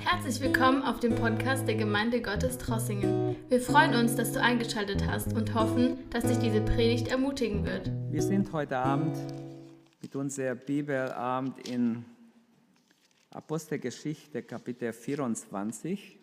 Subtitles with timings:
[0.00, 3.36] Herzlich willkommen auf dem Podcast der Gemeinde Gottes Trossingen.
[3.48, 7.90] Wir freuen uns, dass du eingeschaltet hast und hoffen, dass dich diese Predigt ermutigen wird.
[8.10, 9.16] Wir sind heute Abend
[10.00, 12.04] mit unserem Bibelabend in
[13.30, 16.18] Apostelgeschichte Kapitel 24.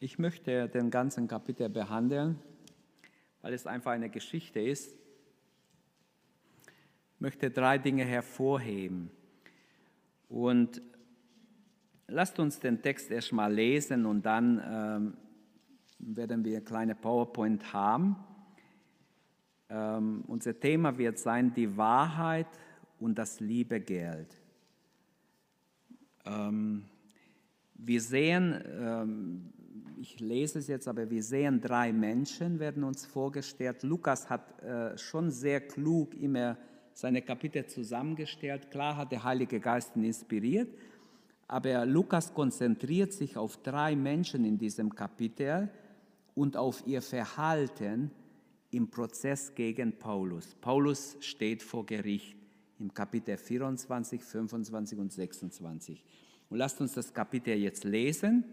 [0.00, 2.38] Ich möchte den ganzen Kapitel behandeln,
[3.42, 4.94] weil es einfach eine Geschichte ist.
[7.14, 9.10] Ich möchte drei Dinge hervorheben.
[10.28, 10.82] Und
[12.08, 15.14] lasst uns den Text erstmal lesen und dann ähm,
[15.98, 18.16] werden wir eine kleine PowerPoint haben.
[19.68, 22.48] Ähm, unser Thema wird sein die Wahrheit
[23.00, 24.36] und das liebe Geld.
[26.26, 26.84] Ähm,
[27.74, 29.52] wir sehen, ähm,
[29.98, 33.82] ich lese es jetzt, aber wir sehen drei Menschen, werden uns vorgestellt.
[33.82, 36.56] Lukas hat äh, schon sehr klug immer
[36.92, 38.70] seine Kapitel zusammengestellt.
[38.70, 40.68] Klar hat der Heilige Geist ihn inspiriert,
[41.48, 45.70] aber Lukas konzentriert sich auf drei Menschen in diesem Kapitel
[46.34, 48.10] und auf ihr Verhalten
[48.70, 50.56] im Prozess gegen Paulus.
[50.60, 52.36] Paulus steht vor Gericht
[52.78, 56.04] im Kapitel 24, 25 und 26.
[56.50, 58.44] Und lasst uns das Kapitel jetzt lesen.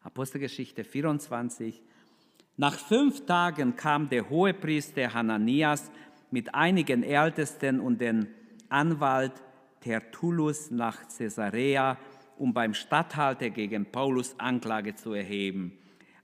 [0.00, 1.82] Apostelgeschichte 24.
[2.56, 5.90] Nach fünf Tagen kam der Hohepriester Hananias
[6.30, 8.26] mit einigen Ältesten und dem
[8.68, 9.32] Anwalt
[9.80, 11.98] Tertullus nach Caesarea,
[12.36, 15.72] um beim Statthalter gegen Paulus Anklage zu erheben.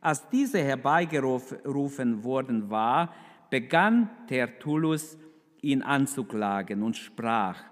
[0.00, 3.14] Als diese herbeigerufen worden war,
[3.50, 5.18] begann Tertullus
[5.62, 7.62] ihn anzuklagen und sprach,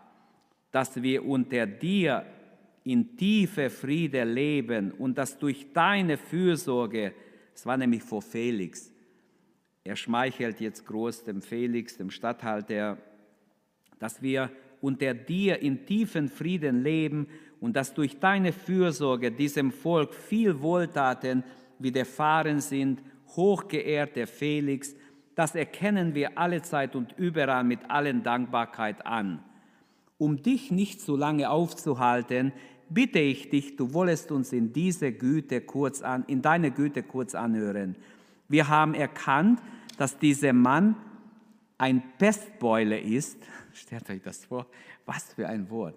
[0.70, 2.24] dass wir unter dir
[2.84, 7.14] in tiefe Friede leben und dass durch deine Fürsorge,
[7.54, 8.92] es war nämlich vor Felix,
[9.84, 12.98] er schmeichelt jetzt groß dem Felix, dem Statthalter,
[13.98, 14.50] dass wir
[14.82, 17.28] unter dir in tiefen Frieden leben
[17.60, 21.44] und dass durch deine Fürsorge diesem Volk viel Wohltaten
[21.78, 24.94] widerfahren sind, hochgeehrter Felix,
[25.34, 29.42] das erkennen wir alle Zeit und überall mit allen Dankbarkeit an.
[30.18, 32.52] Um dich nicht zu lange aufzuhalten,
[32.90, 37.34] bitte ich dich, du wollest uns in diese Güte kurz an, in deine Güte kurz
[37.34, 37.96] anhören.
[38.48, 39.60] Wir haben erkannt,
[39.96, 40.96] dass dieser Mann
[41.82, 43.38] ein Pestbeule ist.
[43.72, 44.66] Stellt euch das vor,
[45.04, 45.96] was für ein Wort.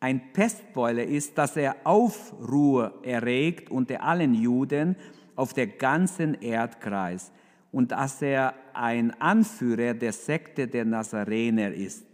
[0.00, 4.96] Ein Pestbeule ist, dass er Aufruhr erregt unter allen Juden
[5.34, 7.32] auf der ganzen Erdkreis
[7.72, 12.04] und dass er ein Anführer der Sekte der Nazarener ist.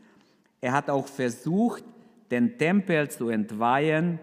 [0.61, 1.85] Er hat auch versucht,
[2.31, 4.21] den Tempel zu entweihen.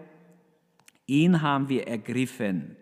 [1.06, 2.76] Ihn haben wir ergriffen.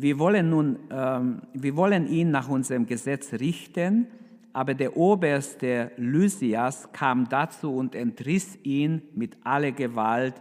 [0.00, 4.06] Wir wollen, nun, ähm, wir wollen ihn nach unserem Gesetz richten,
[4.52, 10.34] aber der Oberste Lysias kam dazu und entriss ihn mit aller Gewalt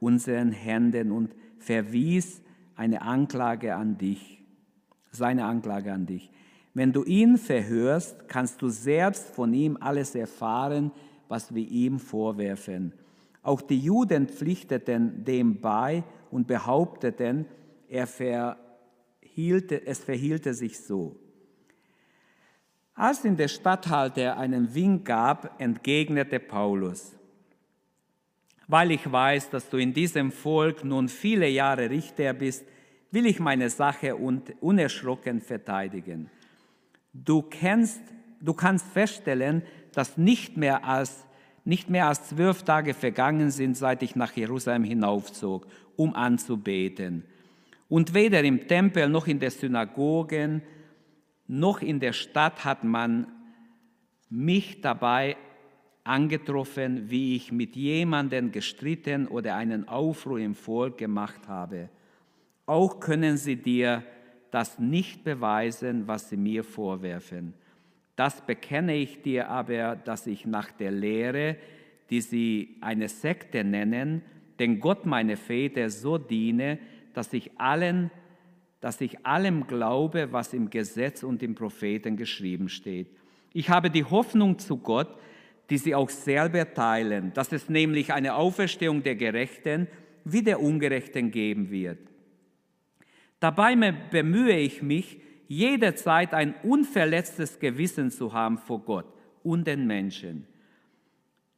[0.00, 2.42] unseren Händen und verwies
[2.74, 4.42] eine Anklage an dich,
[5.12, 6.32] seine Anklage an dich.
[6.74, 10.90] Wenn du ihn verhörst, kannst du selbst von ihm alles erfahren,
[11.28, 12.92] was wir ihm vorwerfen.
[13.44, 16.02] Auch die Juden pflichteten dem bei
[16.32, 17.46] und behaupteten,
[17.88, 18.56] er ver
[19.34, 21.16] hielte, es verhielte sich so.
[22.94, 27.12] Als in der Statthalter einen Wink gab, entgegnete Paulus,
[28.68, 32.64] weil ich weiß, dass du in diesem Volk nun viele Jahre Richter bist,
[33.10, 36.30] will ich meine Sache unerschrocken verteidigen.
[37.12, 38.00] Du, kennst,
[38.40, 39.62] du kannst feststellen,
[39.92, 41.26] dass nicht mehr, als,
[41.64, 45.66] nicht mehr als zwölf Tage vergangen sind, seit ich nach Jerusalem hinaufzog,
[45.96, 47.24] um anzubeten.
[47.88, 50.62] Und weder im Tempel noch in der Synagogen
[51.46, 53.26] noch in der Stadt hat man
[54.30, 55.36] mich dabei
[56.02, 61.88] angetroffen, wie ich mit jemandem gestritten oder einen Aufruhr im Volk gemacht habe.
[62.66, 64.02] Auch können sie dir
[64.50, 67.54] das nicht beweisen, was sie mir vorwerfen.
[68.16, 71.56] Das bekenne ich dir aber, dass ich nach der Lehre,
[72.10, 74.22] die sie eine Sekte nennen,
[74.60, 76.78] den Gott meine Väter so diene,
[77.14, 78.10] dass ich allen,
[78.80, 83.08] dass ich allem glaube, was im Gesetz und im Propheten geschrieben steht.
[83.52, 85.16] Ich habe die Hoffnung zu Gott,
[85.70, 89.86] die sie auch selber teilen, dass es nämlich eine Auferstehung der Gerechten
[90.24, 91.98] wie der Ungerechten geben wird.
[93.40, 93.74] Dabei
[94.10, 99.06] bemühe ich mich, jederzeit ein unverletztes Gewissen zu haben vor Gott
[99.42, 100.46] und den Menschen.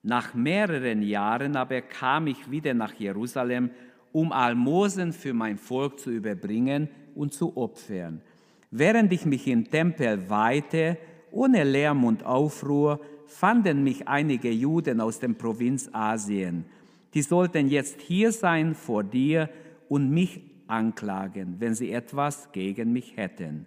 [0.02, 3.70] Nach mehreren Jahren aber kam ich wieder nach Jerusalem
[4.16, 8.22] um Almosen für mein Volk zu überbringen und zu opfern.
[8.70, 10.96] Während ich mich im Tempel weihte,
[11.30, 16.64] ohne Lärm und Aufruhr, fanden mich einige Juden aus der Provinz Asien.
[17.12, 19.50] Die sollten jetzt hier sein vor dir
[19.90, 23.66] und mich anklagen, wenn sie etwas gegen mich hätten.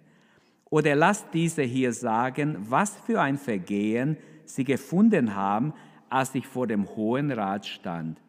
[0.68, 4.16] Oder lass diese hier sagen, was für ein Vergehen
[4.46, 5.74] sie gefunden haben,
[6.08, 8.20] als ich vor dem Hohen Rat stand.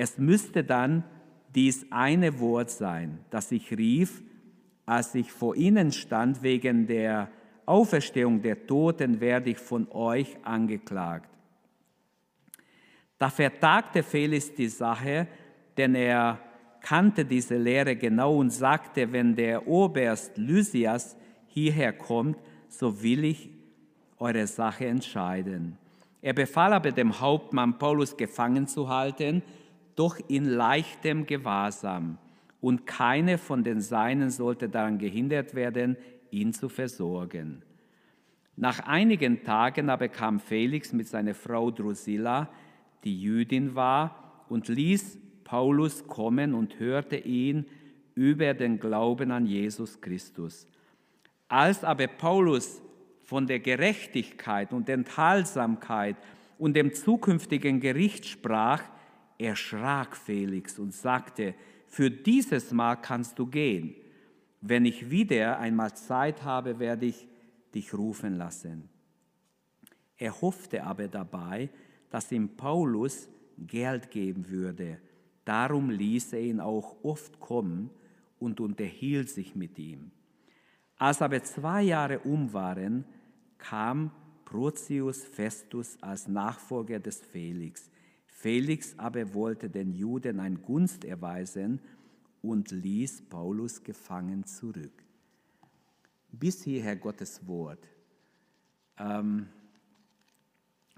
[0.00, 1.02] Es müsste dann
[1.56, 4.22] dies eine Wort sein, das ich rief,
[4.86, 7.28] als ich vor ihnen stand wegen der
[7.66, 11.28] Auferstehung der Toten werde ich von euch angeklagt.
[13.18, 15.26] Da vertagte Felix die Sache,
[15.76, 16.38] denn er
[16.80, 21.16] kannte diese Lehre genau und sagte, wenn der Oberst Lysias
[21.48, 23.50] hierher kommt, so will ich
[24.18, 25.76] eure Sache entscheiden.
[26.22, 29.42] Er befahl aber dem Hauptmann Paulus gefangen zu halten,
[29.98, 32.18] doch in leichtem Gewahrsam,
[32.60, 35.96] und keine von den Seinen sollte daran gehindert werden,
[36.30, 37.62] ihn zu versorgen.
[38.56, 42.48] Nach einigen Tagen aber kam Felix mit seiner Frau Drusilla,
[43.04, 47.66] die Jüdin war, und ließ Paulus kommen und hörte ihn
[48.14, 50.66] über den Glauben an Jesus Christus.
[51.46, 52.82] Als aber Paulus
[53.22, 56.16] von der Gerechtigkeit und Enthaltsamkeit
[56.58, 58.82] und dem zukünftigen Gericht sprach,
[59.38, 61.54] erschrak Felix und sagte,
[61.86, 63.94] für dieses Mal kannst du gehen.
[64.60, 67.26] Wenn ich wieder einmal Zeit habe, werde ich
[67.74, 68.88] dich rufen lassen.
[70.16, 71.70] Er hoffte aber dabei,
[72.10, 74.98] dass ihm Paulus Geld geben würde.
[75.44, 77.90] Darum ließ er ihn auch oft kommen
[78.38, 80.10] und unterhielt sich mit ihm.
[80.96, 83.04] Als aber zwei Jahre um waren,
[83.58, 84.10] kam
[84.44, 87.90] Prozius Festus als Nachfolger des Felix.
[88.38, 91.80] Felix aber wollte den Juden ein Gunst erweisen
[92.40, 94.92] und ließ Paulus gefangen zurück.
[96.30, 97.80] Bis hierher Gottes Wort.
[98.96, 99.48] Ähm,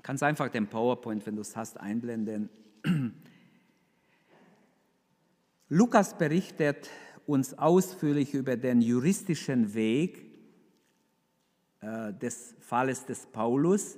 [0.02, 2.50] kannst einfach den PowerPoint, wenn du es hast, einblenden.
[5.70, 6.90] Lukas berichtet
[7.26, 10.26] uns ausführlich über den juristischen Weg
[11.80, 13.96] äh, des Falles des Paulus.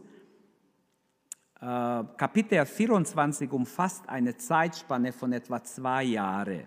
[1.63, 6.65] Äh, Kapitel 24 umfasst eine Zeitspanne von etwa zwei Jahren.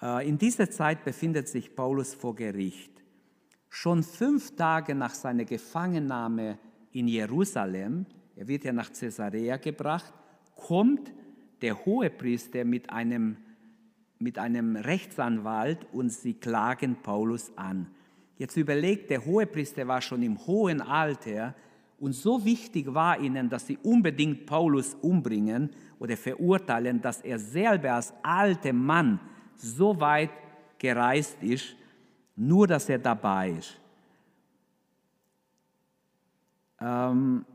[0.00, 2.92] Äh, in dieser Zeit befindet sich Paulus vor Gericht.
[3.68, 6.58] Schon fünf Tage nach seiner Gefangennahme
[6.92, 8.06] in Jerusalem,
[8.36, 10.14] er wird ja nach Caesarea gebracht,
[10.54, 11.12] kommt
[11.60, 13.36] der Hohepriester mit einem,
[14.20, 17.88] mit einem Rechtsanwalt und sie klagen Paulus an.
[18.38, 21.56] Jetzt überlegt, der Hohepriester war schon im hohen Alter
[21.98, 27.94] und so wichtig war ihnen, dass sie unbedingt Paulus umbringen oder verurteilen, dass er selber
[27.94, 29.18] als alter Mann
[29.56, 30.30] so weit
[30.78, 31.74] gereist ist,
[32.36, 33.80] nur dass er dabei ist.
[36.80, 37.46] Ähm,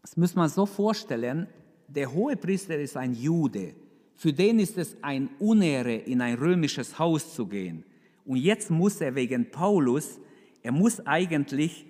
[0.00, 1.48] das muss man so vorstellen,
[1.88, 3.74] der Hohepriester ist ein Jude.
[4.14, 7.84] Für den ist es ein Unehre, in ein römisches Haus zu gehen.
[8.24, 10.20] Und jetzt muss er wegen Paulus,
[10.64, 11.86] er muss eigentlich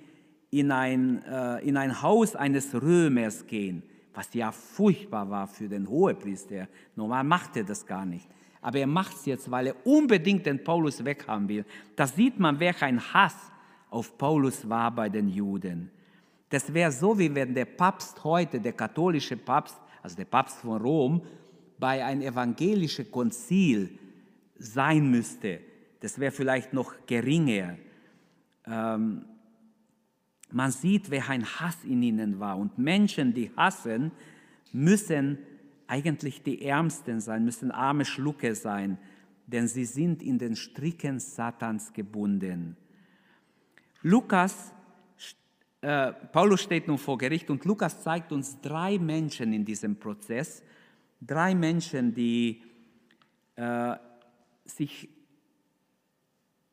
[0.50, 3.82] in ein, äh, in ein Haus eines Römers gehen
[4.14, 6.68] was ja furchtbar war für den Hohepriester.
[6.94, 8.28] Normal macht er das gar nicht.
[8.60, 11.64] Aber er macht es jetzt, weil er unbedingt den Paulus weghaben will.
[11.96, 13.36] Da sieht man, wer ein Hass
[13.90, 15.90] auf Paulus war bei den Juden.
[16.48, 20.80] Das wäre so, wie wenn der Papst heute, der katholische Papst, also der Papst von
[20.80, 21.22] Rom,
[21.78, 23.98] bei einem evangelischen Konzil
[24.56, 25.60] sein müsste.
[26.00, 27.76] Das wäre vielleicht noch geringer.
[28.66, 29.24] Ähm,
[30.50, 32.58] man sieht, wer ein Hass in ihnen war.
[32.58, 34.12] Und Menschen, die hassen,
[34.72, 35.38] müssen
[35.86, 38.98] eigentlich die Ärmsten sein, müssen arme Schlucke sein,
[39.46, 42.76] denn sie sind in den Stricken Satans gebunden.
[44.02, 44.72] Lukas,
[45.80, 50.62] äh, Paulus steht nun vor Gericht und Lukas zeigt uns drei Menschen in diesem Prozess,
[51.20, 52.62] drei Menschen, die
[53.56, 53.96] äh,
[54.64, 55.08] sich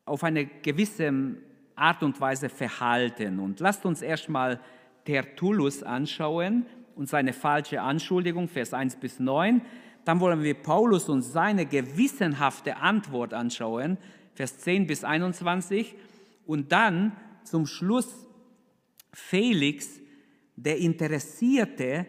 [0.04, 1.36] auf eine gewisse
[1.74, 3.38] Art und Weise verhalten.
[3.38, 4.60] Und lasst uns erstmal
[5.04, 9.62] Tertullus anschauen und seine falsche Anschuldigung, Vers 1 bis 9.
[10.04, 13.98] Dann wollen wir Paulus und seine gewissenhafte Antwort anschauen,
[14.34, 15.94] Vers 10 bis 21.
[16.46, 17.12] Und dann
[17.44, 18.26] zum Schluss
[19.12, 20.00] Felix,
[20.56, 22.06] der Interessierte,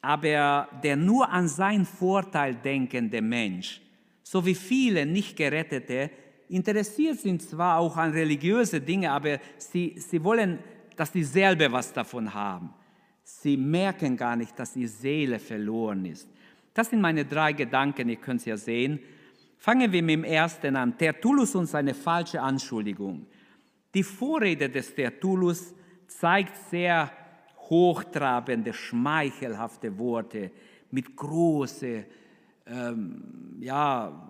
[0.00, 3.80] aber der nur an seinen Vorteil denkende Mensch,
[4.22, 6.10] so wie viele nicht gerettete,
[6.48, 10.58] interessiert sind zwar auch an religiöse Dinge, aber sie, sie wollen,
[10.96, 12.70] dass sie selber was davon haben.
[13.22, 16.28] Sie merken gar nicht, dass die Seele verloren ist.
[16.72, 19.00] Das sind meine drei Gedanken, ihr könnt es ja sehen.
[19.58, 20.96] Fangen wir mit dem ersten an.
[20.96, 23.26] Tertullus und seine falsche Anschuldigung.
[23.94, 25.74] Die Vorrede des Tertullus
[26.06, 27.10] zeigt sehr
[27.68, 30.50] hochtrabende, schmeichelhafte Worte
[30.90, 32.04] mit große,
[32.66, 34.28] ähm, ja,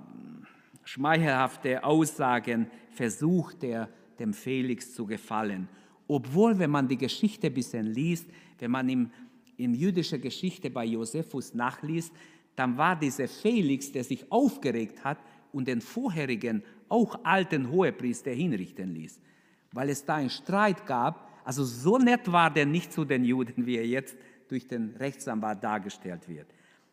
[0.88, 5.68] schmeichelhafte Aussagen versucht er dem Felix zu gefallen.
[6.06, 8.26] Obwohl, wenn man die Geschichte ein bisschen liest,
[8.58, 9.10] wenn man im,
[9.58, 12.10] in jüdischer Geschichte bei Josephus nachliest,
[12.56, 15.18] dann war dieser Felix, der sich aufgeregt hat
[15.52, 19.20] und den vorherigen, auch alten Hohepriester hinrichten ließ,
[19.72, 21.28] weil es da einen Streit gab.
[21.44, 24.16] Also so nett war der nicht zu den Juden, wie er jetzt
[24.48, 26.46] durch den Rechtsanwalt dargestellt wird.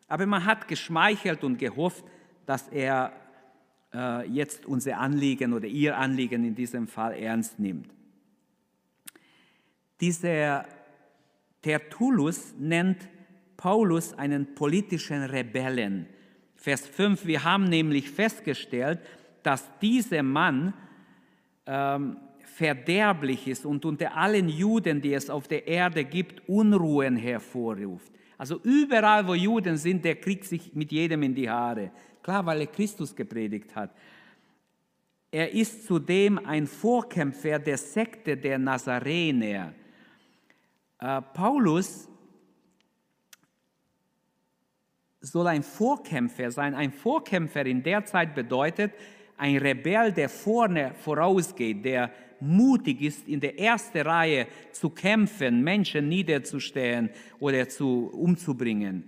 [0.06, 2.04] Aber man hat geschmeichelt und gehofft,
[2.44, 3.14] dass er
[4.30, 7.88] jetzt unser Anliegen oder ihr Anliegen in diesem Fall ernst nimmt.
[10.00, 10.66] Dieser
[11.62, 13.08] Tertullus nennt
[13.56, 16.06] Paulus einen politischen Rebellen.
[16.54, 19.00] Vers 5, wir haben nämlich festgestellt,
[19.42, 20.74] dass dieser Mann
[21.66, 28.12] ähm, verderblich ist und unter allen Juden, die es auf der Erde gibt, Unruhen hervorruft.
[28.38, 31.90] Also überall, wo Juden sind, der kriegt sich mit jedem in die Haare.
[32.26, 33.94] Klar, weil er Christus gepredigt hat.
[35.30, 39.72] Er ist zudem ein Vorkämpfer der Sekte der Nazarener.
[40.98, 42.08] Äh, Paulus
[45.20, 46.74] soll ein Vorkämpfer sein.
[46.74, 48.90] Ein Vorkämpfer in der Zeit bedeutet
[49.36, 56.08] ein Rebell, der vorne vorausgeht, der mutig ist, in der ersten Reihe zu kämpfen, Menschen
[56.08, 59.04] niederzustellen oder zu, umzubringen.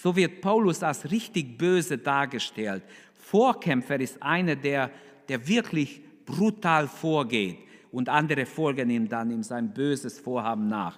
[0.00, 2.84] So wird Paulus als richtig böse dargestellt.
[3.16, 4.92] Vorkämpfer ist einer, der,
[5.28, 7.58] der wirklich brutal vorgeht
[7.90, 10.96] und andere folgen ihm dann in sein böses Vorhaben nach.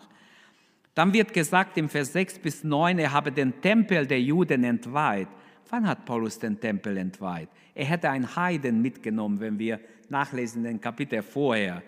[0.95, 5.29] Dann wird gesagt im Vers 6 bis 9, er habe den Tempel der Juden entweiht.
[5.71, 7.49] Wann hat Paulus den Tempel entweiht?
[7.75, 9.81] Er hätte einen Heiden mitgenommen, wenn wir
[10.11, 11.83] nachlesen den Kapitel vorher.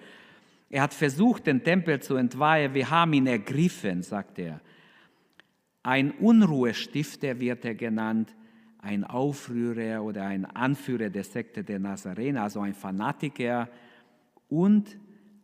[0.70, 2.72] Er hat versucht, den Tempel zu entweihen.
[2.72, 4.62] Wir haben ihn ergriffen, sagt er.
[5.82, 8.34] Ein Unruhestifter wird er genannt,
[8.78, 13.68] ein Aufrührer oder ein Anführer der Sekte der Nazarener, also ein Fanatiker
[14.48, 14.96] und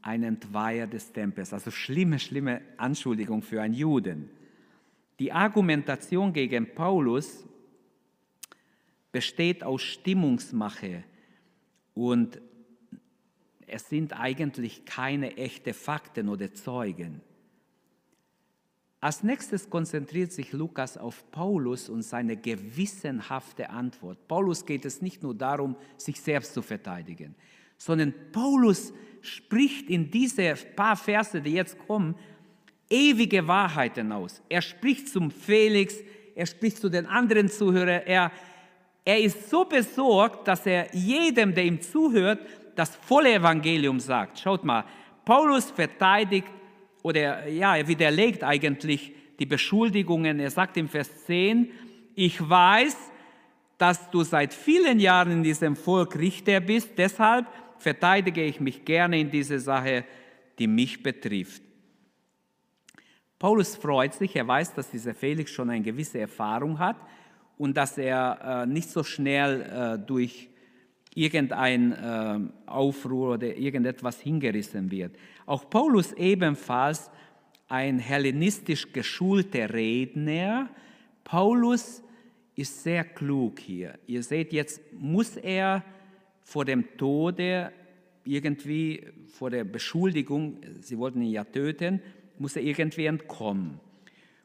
[0.02, 1.52] ein Entweiher des Tempels.
[1.52, 4.30] Also schlimme, schlimme Anschuldigung für einen Juden.
[5.18, 7.44] Die Argumentation gegen Paulus
[9.10, 11.02] besteht aus Stimmungsmache
[11.94, 12.40] und
[13.66, 17.20] es sind eigentlich keine echten Fakten oder Zeugen.
[19.00, 24.26] Als nächstes konzentriert sich Lukas auf Paulus und seine gewissenhafte Antwort.
[24.26, 27.36] Paulus geht es nicht nur darum, sich selbst zu verteidigen,
[27.76, 32.16] sondern Paulus spricht in diese paar Verse, die jetzt kommen,
[32.90, 34.42] ewige Wahrheiten aus.
[34.48, 35.94] Er spricht zum Felix,
[36.34, 38.32] er spricht zu den anderen Zuhörern, er,
[39.04, 42.40] er ist so besorgt, dass er jedem, der ihm zuhört,
[42.74, 44.40] das volle Evangelium sagt.
[44.40, 44.84] Schaut mal,
[45.24, 46.48] Paulus verteidigt
[47.02, 50.40] oder ja, er widerlegt eigentlich die Beschuldigungen.
[50.40, 51.70] Er sagt im Vers 10,
[52.14, 52.96] ich weiß,
[53.78, 57.46] dass du seit vielen Jahren in diesem Volk Richter bist, deshalb
[57.78, 60.04] verteidige ich mich gerne in diese Sache,
[60.58, 61.62] die mich betrifft.
[63.38, 66.96] Paulus freut sich, er weiß, dass dieser Felix schon eine gewisse Erfahrung hat
[67.56, 70.48] und dass er äh, nicht so schnell äh, durch
[71.14, 75.16] irgendein äh, Aufruhr oder irgendetwas hingerissen wird.
[75.48, 77.10] Auch Paulus ebenfalls
[77.68, 80.68] ein hellenistisch geschulter Redner.
[81.24, 82.02] Paulus
[82.54, 83.98] ist sehr klug hier.
[84.06, 85.82] Ihr seht, jetzt muss er
[86.42, 87.72] vor dem Tode
[88.24, 89.06] irgendwie,
[89.38, 92.02] vor der Beschuldigung, sie wollten ihn ja töten,
[92.38, 93.80] muss er irgendwie entkommen.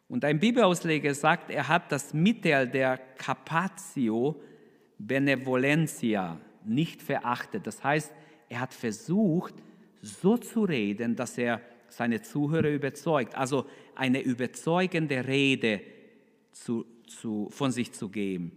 [0.08, 4.42] Und ein Bibelausleger sagt, er hat das Mittel der Capatio
[4.98, 7.68] Benevolentia nicht verachtet.
[7.68, 8.10] Das heißt,
[8.48, 9.56] er hat versucht,
[10.04, 13.36] so zu reden, dass er seine Zuhörer überzeugt.
[13.36, 15.82] Also eine überzeugende Rede
[16.52, 18.52] zu, zu, von sich zu geben.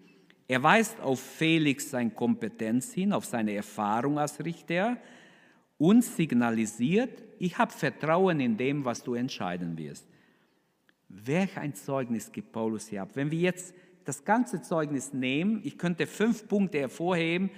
[0.49, 4.97] Er weist auf Felix seine Kompetenz hin, auf seine Erfahrung als Richter
[5.79, 10.07] und signalisiert, ich habe Vertrauen in dem, was du entscheiden wirst.
[11.09, 13.11] Welch ein Zeugnis gibt Paulus hier ab.
[13.15, 13.75] Wenn wir jetzt
[14.05, 17.51] das ganze Zeugnis nehmen, ich könnte fünf Punkte hervorheben.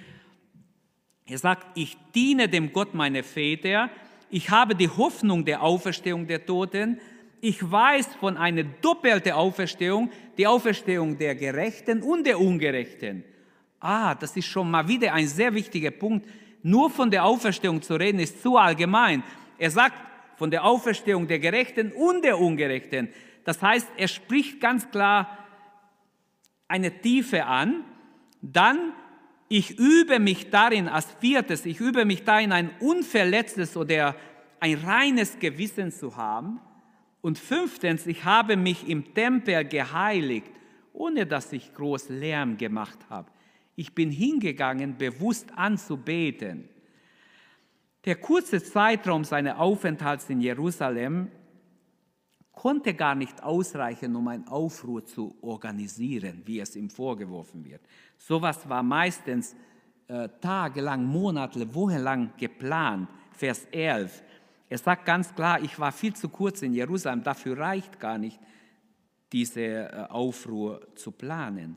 [1.29, 3.91] Er sagt, ich diene dem Gott meiner Väter,
[4.31, 7.01] ich habe die Hoffnung der Auferstehung der Toten,
[7.41, 13.25] ich weiß von einer doppelten Auferstehung, die Auferstehung der Gerechten und der Ungerechten.
[13.79, 16.27] Ah, das ist schon mal wieder ein sehr wichtiger Punkt.
[16.63, 19.23] Nur von der Auferstehung zu reden ist zu allgemein.
[19.57, 19.97] Er sagt
[20.37, 23.09] von der Auferstehung der Gerechten und der Ungerechten.
[23.45, 25.39] Das heißt, er spricht ganz klar
[26.67, 27.85] eine Tiefe an.
[28.43, 28.93] Dann
[29.49, 34.15] Ich übe mich darin, als viertes, ich übe mich darin, ein unverletztes oder
[34.61, 36.61] ein reines Gewissen zu haben.
[37.21, 40.53] Und fünftens, ich habe mich im Tempel geheiligt,
[40.93, 43.31] ohne dass ich groß Lärm gemacht habe.
[43.75, 46.69] Ich bin hingegangen, bewusst anzubeten.
[48.05, 51.31] Der kurze Zeitraum seines Aufenthalts in Jerusalem
[52.53, 57.81] konnte gar nicht ausreichen, um einen Aufruhr zu organisieren, wie es ihm vorgeworfen wird.
[58.19, 59.55] Sowas war meistens
[60.09, 63.09] äh, tagelang, Monate, wochenlang geplant.
[63.33, 64.23] Vers 11.
[64.69, 68.39] Er sagt ganz klar, ich war viel zu kurz in Jerusalem, dafür reicht gar nicht,
[69.33, 71.77] diese äh, Aufruhr zu planen.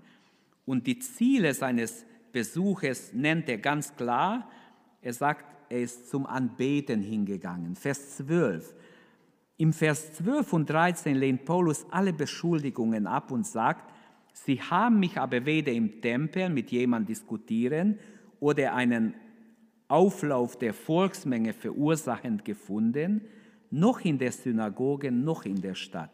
[0.65, 4.50] Und die Ziele seines Besuches nennt er ganz klar.
[5.01, 7.75] Er sagt, er ist zum Anbeten hingegangen.
[7.75, 8.75] Vers 12.
[9.57, 13.90] Im Vers 12 und 13 lehnt Paulus alle Beschuldigungen ab und sagt,
[14.33, 18.00] sie haben mich aber weder im Tempel mit jemandem diskutieren
[18.39, 19.13] oder einen
[19.88, 23.21] Auflauf der Volksmenge verursachend gefunden,
[23.69, 26.11] noch in der Synagoge, noch in der Stadt.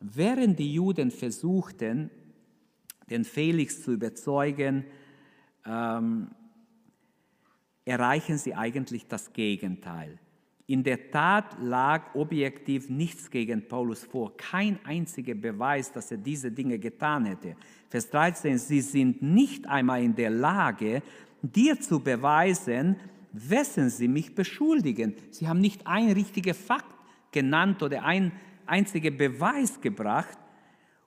[0.00, 2.10] Während die Juden versuchten,
[3.08, 4.84] den Felix zu überzeugen,
[5.64, 6.28] ähm,
[7.84, 10.18] erreichen sie eigentlich das Gegenteil.
[10.68, 16.50] In der Tat lag objektiv nichts gegen Paulus vor, kein einziger Beweis, dass er diese
[16.50, 17.54] Dinge getan hätte.
[17.88, 21.02] Vers 13, sie sind nicht einmal in der Lage,
[21.40, 22.96] dir zu beweisen,
[23.32, 25.14] wessen sie mich beschuldigen.
[25.30, 26.96] Sie haben nicht ein richtiger Fakt
[27.30, 28.32] genannt oder ein
[28.66, 30.38] einziger Beweis gebracht.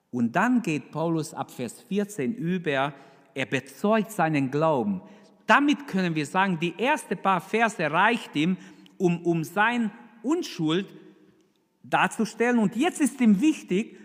[0.09, 2.93] Und dann geht Paulus ab Vers 14 über,
[3.33, 5.01] er bezeugt seinen Glauben.
[5.45, 8.55] Damit können wir sagen, die ersten paar Verse reicht ihm,
[8.99, 9.89] um, um seine
[10.21, 10.93] Unschuld
[11.83, 12.59] darzustellen.
[12.59, 13.97] Und jetzt ist ihm wichtig,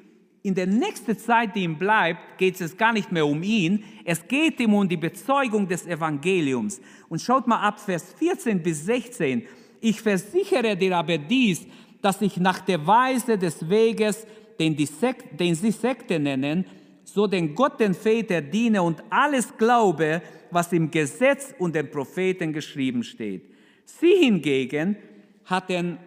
[0.42, 3.82] in der nächsten Zeit, die ihm bleibt, geht es gar nicht mehr um ihn.
[4.04, 6.80] Es geht ihm um die Bezeugung des Evangeliums.
[7.08, 9.46] Und schaut mal ab Vers 14 bis 16.
[9.80, 11.66] Ich versichere dir aber dies,
[12.02, 14.26] dass ich nach der Weise des Weges,
[14.60, 16.66] den, die Sek den sie Sekte nennen,
[17.04, 22.52] so den Gott, den Väter diene und alles glaube, was im Gesetz und den Propheten
[22.52, 23.53] geschrieben steht.
[23.84, 24.96] Sie hingegen
[25.44, 25.98] hatten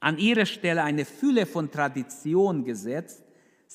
[0.00, 3.24] an ihrer Stelle eine Fülle von Tradition gesetzt,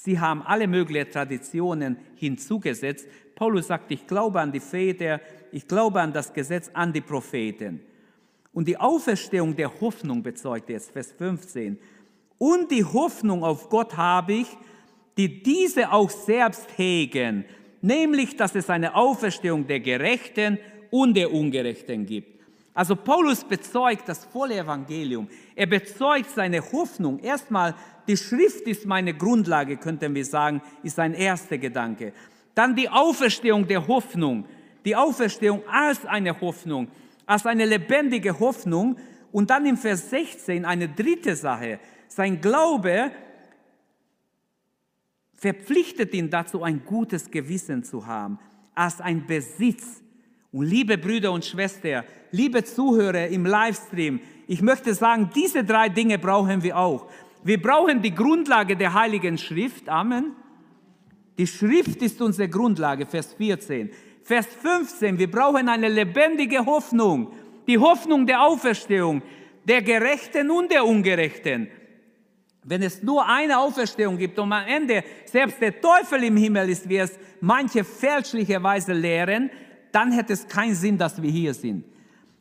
[0.01, 3.05] Sie haben alle möglichen Traditionen hinzugesetzt.
[3.35, 5.19] Paulus sagt, ich glaube an die Väter,
[5.51, 7.81] ich glaube an das Gesetz, an die Propheten.
[8.53, 11.77] Und die Auferstehung der Hoffnung bezeugt jetzt, Vers 15.
[12.37, 14.47] Und die Hoffnung auf Gott habe ich,
[15.17, 17.43] die diese auch selbst hegen,
[17.81, 20.57] nämlich, dass es eine Auferstehung der Gerechten
[20.91, 22.38] und der Ungerechten gibt.
[22.79, 25.27] Also Paulus bezeugt das volle Evangelium.
[25.53, 27.75] Er bezeugt seine Hoffnung erstmal
[28.07, 32.13] die Schrift ist meine Grundlage, könnten wir sagen, ist ein erster Gedanke.
[32.55, 34.45] Dann die Auferstehung der Hoffnung.
[34.85, 36.87] Die Auferstehung als eine Hoffnung,
[37.25, 38.95] als eine lebendige Hoffnung.
[39.33, 41.81] Und dann im Vers 16 eine dritte Sache.
[42.07, 43.11] Sein Glaube
[45.35, 48.39] verpflichtet ihn dazu, ein gutes Gewissen zu haben,
[48.73, 50.01] als ein Besitz.
[50.51, 56.17] Und liebe Brüder und Schwestern, liebe Zuhörer im Livestream, ich möchte sagen, diese drei Dinge
[56.17, 57.07] brauchen wir auch.
[57.43, 59.87] Wir brauchen die Grundlage der Heiligen Schrift.
[59.87, 60.33] Amen.
[61.37, 63.91] Die Schrift ist unsere Grundlage, Vers 14.
[64.23, 67.31] Vers 15, wir brauchen eine lebendige Hoffnung.
[67.67, 69.21] Die Hoffnung der Auferstehung,
[69.63, 71.69] der Gerechten und der Ungerechten.
[72.63, 76.89] Wenn es nur eine Auferstehung gibt und am Ende selbst der Teufel im Himmel ist,
[76.89, 79.49] wie es manche fälschlicherweise lehren,
[79.91, 81.83] dann hätte es keinen Sinn, dass wir hier sind.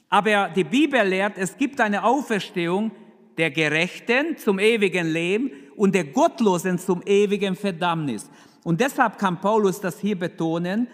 [0.09, 2.91] Aber die Bibel lehrt, es gibt eine Auferstehung,
[3.37, 8.29] der Gerechten zum ewigen Leben und der Gottlosen zum ewigen Verdammnis.
[8.65, 10.89] Und deshalb kann Paulus das hier betonen,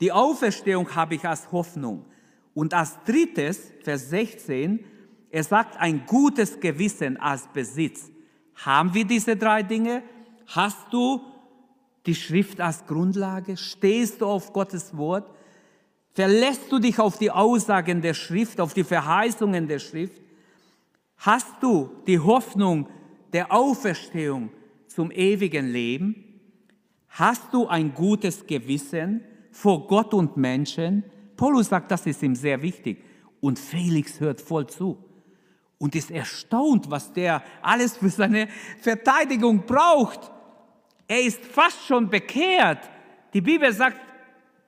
[0.00, 2.04] die Auferstehung habe ich als Hoffnung.
[2.54, 4.84] Und als drittes, Vers 16,
[5.30, 8.10] er sagt ein gutes Gewissen als Besitz.
[8.54, 10.02] Haben wir diese drei Dinge?
[10.46, 11.20] Hast du
[12.06, 13.56] die Schrift als Grundlage?
[13.56, 15.28] Stehst du auf Gottes Wort?
[16.18, 20.20] Verlässt du dich auf die Aussagen der Schrift, auf die Verheißungen der Schrift?
[21.18, 22.88] Hast du die Hoffnung
[23.32, 24.50] der Auferstehung
[24.88, 26.40] zum ewigen Leben?
[27.10, 29.20] Hast du ein gutes Gewissen
[29.52, 31.04] vor Gott und Menschen?
[31.36, 33.04] Paulus sagt, das ist ihm sehr wichtig.
[33.40, 34.98] Und Felix hört voll zu
[35.78, 38.48] und ist erstaunt, was der alles für seine
[38.80, 40.32] Verteidigung braucht.
[41.06, 42.90] Er ist fast schon bekehrt.
[43.32, 44.07] Die Bibel sagt,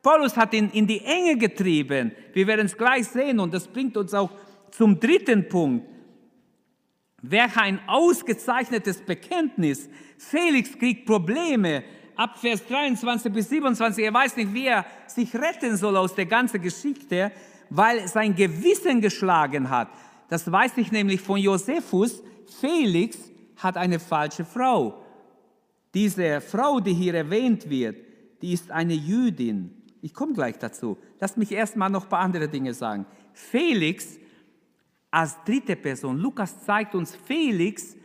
[0.03, 2.13] Paulus hat ihn in die Enge getrieben.
[2.33, 4.31] Wir werden es gleich sehen und das bringt uns auch
[4.71, 5.87] zum dritten Punkt.
[7.23, 9.89] Wäre ein ausgezeichnetes Bekenntnis.
[10.17, 11.85] Felix kriegt Probleme,
[12.17, 16.27] ab Vers 23 bis 27, er weiß nicht, wie er sich retten soll aus der
[16.27, 17.33] ganzen Geschichte,
[17.71, 19.89] weil sein Gewissen geschlagen hat.
[20.29, 22.23] Das weiß ich nämlich von Josephus.
[22.61, 23.19] Felix
[23.57, 25.05] hat eine falsche Frau.
[25.95, 27.97] Diese Frau, die hier erwähnt wird,
[28.43, 29.80] die ist eine Jüdin.
[30.03, 30.97] Ich komme gleich dazu.
[31.19, 33.07] Lass mich erstmal noch ein paar andere Dinge sagen.
[33.33, 34.19] Felix
[35.11, 37.97] als dritte Person, Lukas zeigt uns Felix,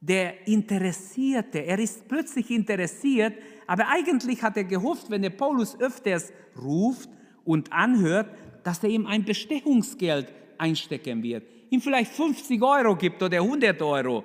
[0.00, 1.60] der Interessierte.
[1.60, 3.34] Er ist plötzlich interessiert,
[3.66, 7.08] aber eigentlich hat er gehofft, wenn er Paulus öfters ruft
[7.44, 8.28] und anhört,
[8.64, 14.24] dass er ihm ein Bestechungsgeld einstecken wird, ihm vielleicht 50 Euro gibt oder 100 Euro,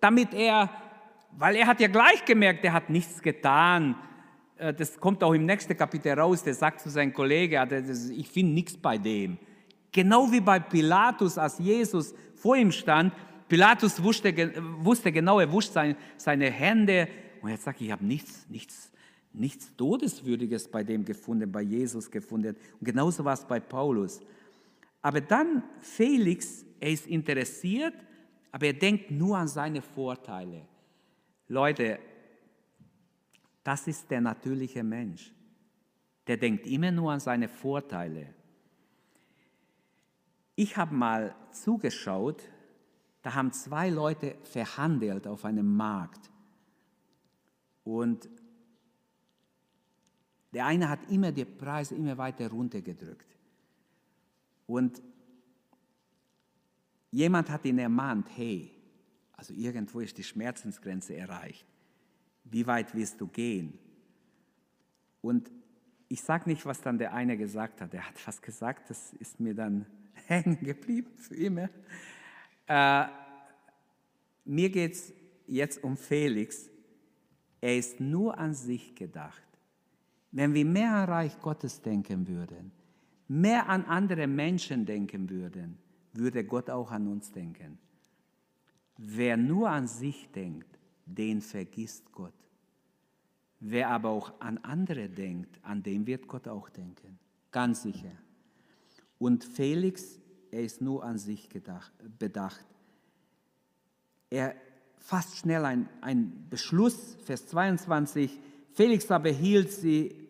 [0.00, 0.70] damit er,
[1.32, 3.96] weil er hat ja gleich gemerkt, er hat nichts getan.
[4.56, 7.56] Äh, das kommt auch im nächsten Kapitel raus, der sagt zu seinem Kollegen,
[8.16, 9.38] ich finde nichts bei dem.
[9.92, 13.12] Genau wie bei Pilatus, als Jesus vor ihm stand,
[13.48, 14.34] Pilatus wusste,
[14.78, 17.08] wusste genau, er wusste seine, seine Hände
[17.42, 18.90] und er sagt, ich habe nichts, nichts,
[19.32, 22.56] nichts Todeswürdiges bei dem gefunden, bei Jesus gefunden.
[22.80, 24.20] Und genauso war es bei Paulus.
[25.02, 27.94] Aber dann Felix, er ist interessiert,
[28.50, 30.62] aber er denkt nur an seine Vorteile.
[31.48, 31.98] Leute,
[33.64, 35.32] das ist der natürliche Mensch.
[36.26, 38.34] Der denkt immer nur an seine Vorteile.
[40.54, 42.42] Ich habe mal zugeschaut,
[43.22, 46.30] da haben zwei Leute verhandelt auf einem Markt.
[47.82, 48.28] Und
[50.52, 53.36] der eine hat immer die Preise immer weiter runtergedrückt.
[54.66, 55.02] Und
[57.10, 58.70] jemand hat ihn ermahnt, hey,
[59.32, 61.66] also irgendwo ist die Schmerzensgrenze erreicht.
[62.44, 63.78] Wie weit willst du gehen?
[65.20, 65.50] Und
[66.08, 67.94] ich sage nicht, was dann der eine gesagt hat.
[67.94, 69.86] Er hat was gesagt, das ist mir dann
[70.26, 71.68] hängen geblieben für immer.
[72.66, 73.06] Äh,
[74.44, 75.12] mir geht es
[75.46, 76.68] jetzt um Felix.
[77.60, 79.42] Er ist nur an sich gedacht.
[80.30, 82.72] Wenn wir mehr an Reich Gottes denken würden,
[83.28, 85.78] mehr an andere Menschen denken würden,
[86.12, 87.78] würde Gott auch an uns denken.
[88.96, 90.73] Wer nur an sich denkt,
[91.06, 92.32] den vergisst Gott.
[93.60, 97.18] Wer aber auch an andere denkt, an den wird Gott auch denken.
[97.50, 98.12] Ganz sicher.
[99.18, 100.18] Und Felix,
[100.50, 102.64] er ist nur an sich gedacht, bedacht.
[104.28, 104.54] Er
[104.98, 108.38] fasst schnell einen Beschluss, Vers 22.
[108.72, 110.28] Felix aber hielt sie,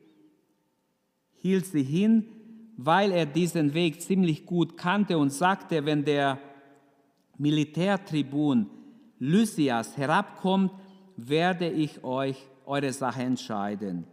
[1.37, 2.27] hielt sie hin,
[2.77, 6.39] weil er diesen Weg ziemlich gut kannte und sagte, wenn der
[7.39, 8.71] Militärtribun
[9.25, 10.71] Lysias herabkommt,
[11.17, 14.05] werde ich euch eure Sache entscheiden.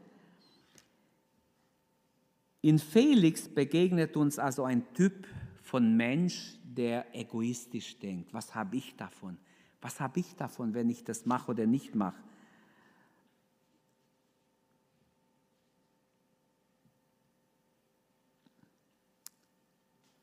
[2.62, 5.28] In Felix begegnet uns also ein Typ
[5.62, 8.34] von Mensch, der egoistisch denkt.
[8.34, 9.38] Was habe ich davon?
[9.82, 12.22] Was habe ich davon, wenn ich das mache oder nicht mache?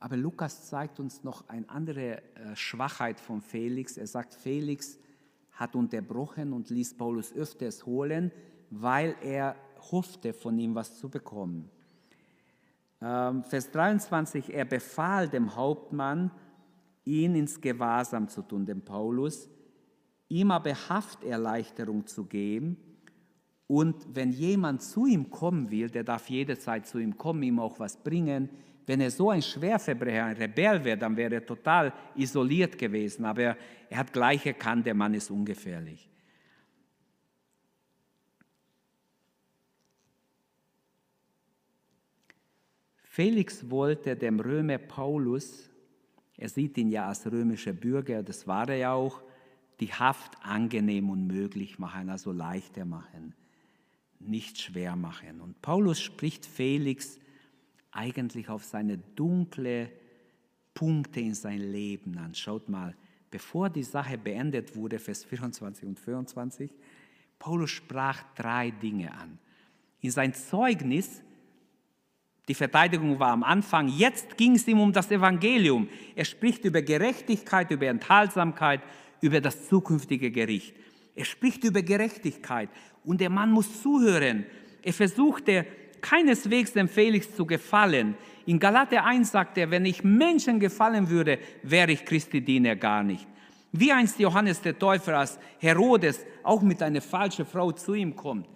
[0.00, 3.96] Aber Lukas zeigt uns noch eine andere äh, Schwachheit von Felix.
[3.96, 4.98] Er sagt, Felix
[5.52, 8.30] hat unterbrochen und ließ Paulus öfters holen,
[8.70, 9.56] weil er
[9.90, 11.68] hoffte, von ihm was zu bekommen.
[13.00, 16.30] Ähm, Vers 23, er befahl dem Hauptmann,
[17.04, 19.48] ihn ins Gewahrsam zu tun, dem Paulus,
[20.28, 22.76] ihm aber Hafterleichterung zu geben.
[23.66, 27.78] Und wenn jemand zu ihm kommen will, der darf jederzeit zu ihm kommen, ihm auch
[27.78, 28.48] was bringen.
[28.88, 33.26] Wenn er so ein Schwerverbrecher, ein Rebell wäre, dann wäre er total isoliert gewesen.
[33.26, 33.54] Aber
[33.90, 36.08] er hat gleich erkannt, der Mann ist ungefährlich.
[43.02, 45.68] Felix wollte dem Römer Paulus,
[46.38, 49.20] er sieht ihn ja als römischer Bürger, das war er ja auch,
[49.80, 53.34] die Haft angenehm und möglich machen, also leichter machen,
[54.18, 55.42] nicht schwer machen.
[55.42, 57.18] Und Paulus spricht Felix
[57.98, 59.90] eigentlich auf seine dunkle
[60.72, 62.34] Punkte in sein Leben an.
[62.34, 62.94] Schaut mal,
[63.30, 66.70] bevor die Sache beendet wurde, Vers 24 und 25,
[67.38, 69.38] Paulus sprach drei Dinge an.
[70.00, 71.22] In sein Zeugnis
[72.46, 75.88] die Verteidigung war am Anfang, jetzt ging es ihm um das Evangelium.
[76.14, 78.80] Er spricht über Gerechtigkeit, über Enthaltsamkeit,
[79.20, 80.74] über das zukünftige Gericht.
[81.14, 82.70] Er spricht über Gerechtigkeit
[83.04, 84.46] und der Mann muss zuhören.
[84.82, 85.66] Er versuchte
[86.00, 88.16] keineswegs dem Felix zu gefallen.
[88.46, 93.02] In Galater 1 sagt er, wenn ich Menschen gefallen würde, wäre ich Christi Diener gar
[93.02, 93.26] nicht.
[93.72, 98.48] Wie einst Johannes der Täufer als Herodes auch mit einer falschen Frau zu ihm kommt,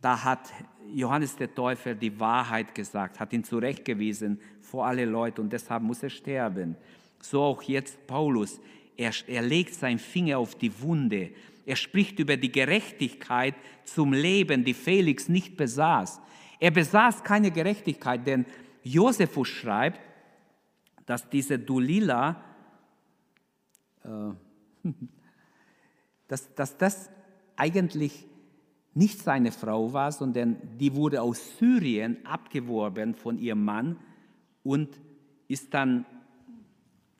[0.00, 0.52] da hat
[0.88, 6.02] Johannes der Täufer die Wahrheit gesagt, hat ihn zurechtgewiesen vor alle Leute und deshalb muss
[6.02, 6.76] er sterben.
[7.20, 8.60] So auch jetzt Paulus.
[8.96, 11.30] Er, er legt seinen Finger auf die Wunde.
[11.64, 13.54] Er spricht über die Gerechtigkeit
[13.84, 16.20] zum Leben, die Felix nicht besaß.
[16.60, 18.46] Er besaß keine Gerechtigkeit, denn
[18.82, 20.00] Josephus schreibt,
[21.06, 22.42] dass diese Dulila,
[24.04, 24.88] äh,
[26.28, 27.10] dass, dass das
[27.56, 28.26] eigentlich
[28.94, 33.98] nicht seine Frau war, sondern die wurde aus Syrien abgeworben von ihrem Mann
[34.62, 35.00] und
[35.48, 36.06] ist dann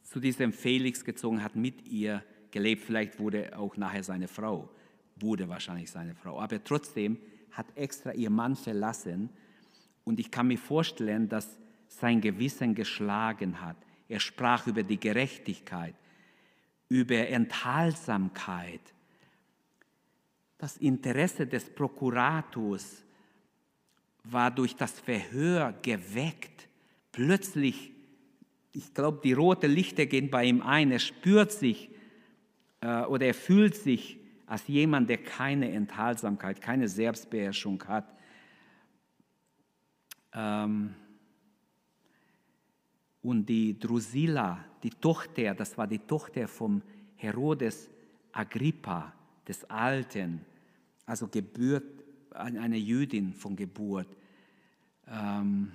[0.06, 2.84] zu diesem Felix gezogen, hat mit ihr gelebt.
[2.84, 4.70] Vielleicht wurde auch nachher seine Frau,
[5.16, 6.40] wurde wahrscheinlich seine Frau.
[6.40, 7.18] Aber trotzdem
[7.50, 9.30] hat extra ihr Mann verlassen.
[10.04, 13.76] Und ich kann mir vorstellen, dass sein Gewissen geschlagen hat.
[14.08, 15.94] Er sprach über die Gerechtigkeit,
[16.88, 18.80] über Enthaltsamkeit.
[20.58, 23.02] Das Interesse des Prokurators
[24.22, 26.68] war durch das Verhör geweckt.
[27.10, 27.92] Plötzlich,
[28.76, 30.92] ich glaube, die roten Lichter gehen bei ihm ein.
[30.92, 31.90] Er spürt sich
[32.82, 38.14] äh, oder er fühlt sich als jemand, der keine Enthaltsamkeit, keine Selbstbeherrschung hat.
[40.34, 40.94] Ähm,
[43.22, 46.82] und die Drusilla, die Tochter, das war die Tochter vom
[47.16, 47.90] Herodes
[48.32, 49.12] Agrippa,
[49.48, 50.44] des Alten,
[51.06, 54.08] also Geburt, eine Jüdin von Geburt.
[55.08, 55.72] Ähm,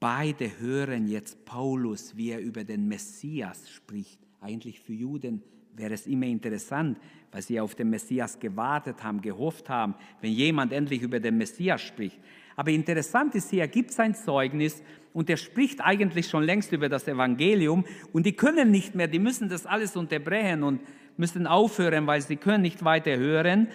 [0.00, 4.18] beide hören jetzt Paulus, wie er über den Messias spricht.
[4.40, 5.42] Eigentlich für Juden
[5.76, 6.98] wäre es immer interessant,
[7.32, 11.82] weil sie auf den Messias gewartet haben, gehofft haben, wenn jemand endlich über den Messias
[11.82, 12.18] spricht.
[12.56, 17.08] Aber interessant ist er gibt sein Zeugnis und er spricht eigentlich schon längst über das
[17.08, 20.80] Evangelium und die können nicht mehr, die müssen das alles unterbrechen und
[21.16, 23.68] müssen aufhören, weil sie können nicht weiter hören.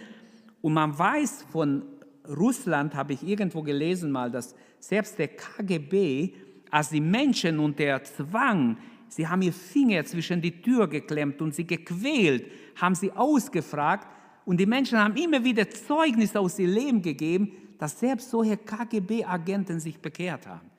[0.61, 1.83] Und man weiß von
[2.29, 6.33] Russland, habe ich irgendwo gelesen mal, dass selbst der KGB,
[6.69, 11.65] als die Menschen unter Zwang, sie haben ihr Finger zwischen die Tür geklemmt und sie
[11.65, 14.07] gequält, haben sie ausgefragt
[14.45, 19.79] und die Menschen haben immer wieder Zeugnis aus ihrem Leben gegeben, dass selbst solche KGB-Agenten
[19.79, 20.69] sich bekehrt haben,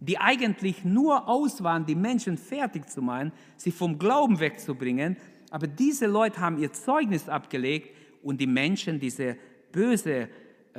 [0.00, 5.16] die eigentlich nur aus waren, die Menschen fertig zu machen, sie vom Glauben wegzubringen.
[5.50, 9.36] Aber diese Leute haben ihr Zeugnis abgelegt und die Menschen, diese
[9.72, 10.28] böse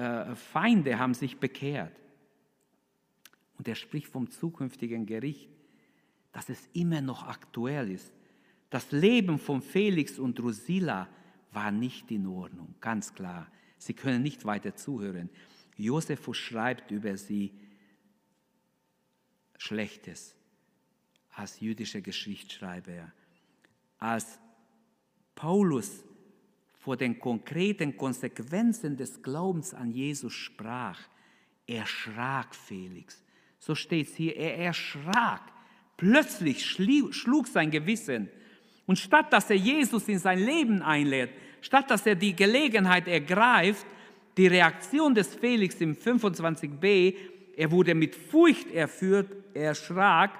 [0.01, 1.95] äh, Feinde, haben sich bekehrt.
[3.57, 5.47] Und er spricht vom zukünftigen Gericht,
[6.31, 8.11] dass es immer noch aktuell ist.
[8.71, 11.07] Das Leben von Felix und Drusilla
[11.51, 13.51] war nicht in Ordnung, ganz klar.
[13.77, 15.29] Sie können nicht weiter zuhören.
[15.77, 17.53] Josephus schreibt über sie
[19.57, 20.35] Schlechtes
[21.29, 23.11] als jüdischer Geschichtsschreiber.
[23.99, 24.39] Als
[25.35, 26.03] Paulus
[26.81, 30.99] vor den konkreten Konsequenzen des Glaubens an Jesus sprach,
[31.67, 33.23] erschrak Felix.
[33.59, 35.41] So steht es hier, er erschrak.
[35.95, 38.29] Plötzlich schlug sein Gewissen.
[38.87, 41.29] Und statt dass er Jesus in sein Leben einlädt,
[41.61, 43.85] statt dass er die Gelegenheit ergreift,
[44.35, 47.15] die Reaktion des Felix im 25b,
[47.55, 50.31] er wurde mit Furcht erführt, er erschrak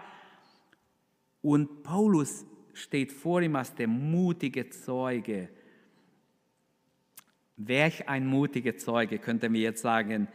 [1.44, 5.50] und Paulus steht vor ihm als der mutige Zeuge.
[7.68, 10.28] Welch ein mutiger Zeuge, könnte mir jetzt sagen.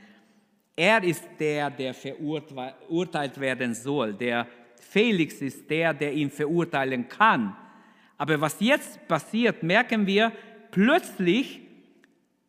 [0.76, 4.14] Er ist der, der verurteilt werden soll.
[4.14, 4.46] Der
[4.78, 7.56] Felix ist der, der ihn verurteilen kann.
[8.18, 10.32] Aber was jetzt passiert, merken wir,
[10.70, 11.60] plötzlich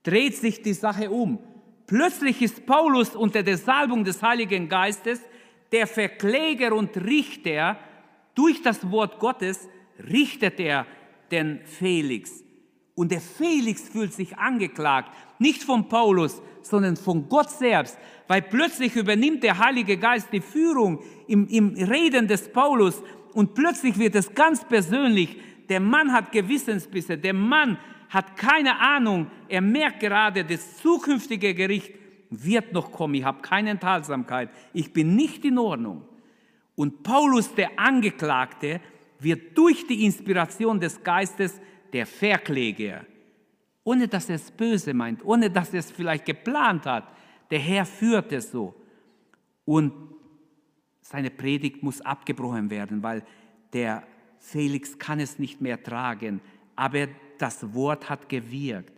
[0.04, 1.40] dreht sich die Sache um.
[1.88, 5.22] Plötzlich ist Paulus unter der Salbung des Heiligen Geistes
[5.72, 7.78] der Verkläger und Richter.
[8.36, 9.68] Durch das Wort Gottes
[10.12, 10.86] richtet er
[11.32, 12.44] den Felix.
[12.98, 17.96] Und der Felix fühlt sich angeklagt, nicht von Paulus, sondern von Gott selbst,
[18.28, 24.00] weil plötzlich übernimmt der Heilige Geist die Führung im, im Reden des Paulus und plötzlich
[24.00, 25.38] wird es ganz persönlich.
[25.70, 27.78] Der Mann hat Gewissensbisse, der Mann
[28.10, 29.28] hat keine Ahnung.
[29.48, 31.94] Er merkt gerade, das zukünftige Gericht
[32.32, 33.14] wird noch kommen.
[33.14, 34.50] Ich habe keine Enthaltsamkeit.
[34.74, 36.02] Ich bin nicht in Ordnung.
[36.76, 38.82] Und Paulus, der Angeklagte,
[39.20, 41.62] wird durch die Inspiration des Geistes
[41.98, 43.06] der Verkläger.
[43.84, 47.12] Ohne dass er es böse meint, ohne dass er es vielleicht geplant hat.
[47.50, 48.76] Der Herr führt es so.
[49.66, 49.92] Und
[51.02, 53.24] seine Predigt muss abgebrochen werden, weil
[53.74, 54.04] der
[54.38, 56.40] Felix kann es nicht mehr tragen.
[56.76, 57.08] Aber
[57.40, 58.94] das Wort hat gewirkt.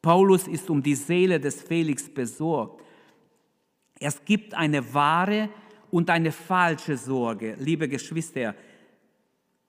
[0.00, 2.82] Paulus ist um die Seele des Felix besorgt.
[3.98, 5.50] Es gibt eine wahre
[5.90, 7.54] und eine falsche Sorge.
[7.58, 8.54] Liebe Geschwister,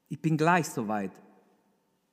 [0.08, 1.12] ich bin gleich soweit.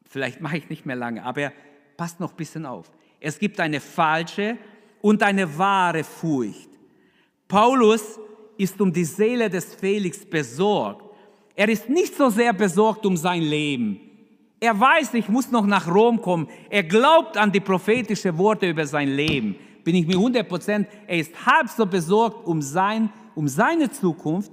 [0.09, 1.53] Vielleicht mache ich nicht mehr lange, aber
[1.97, 2.91] passt noch ein bisschen auf.
[3.21, 4.57] Es gibt eine falsche
[5.03, 6.71] und eine wahre Furcht.
[7.47, 8.19] Paulus
[8.57, 11.05] ist um die Seele des Felix besorgt.
[11.55, 14.01] Er ist nicht so sehr besorgt um sein Leben.
[14.61, 16.49] Er weiß, ich muss noch nach Rom kommen.
[16.69, 19.57] Er glaubt an die prophetischen Worte über sein Leben.
[19.85, 20.89] Bin ich mir 100 Prozent.
[21.07, 24.53] Er ist halb so besorgt um, sein, um seine Zukunft,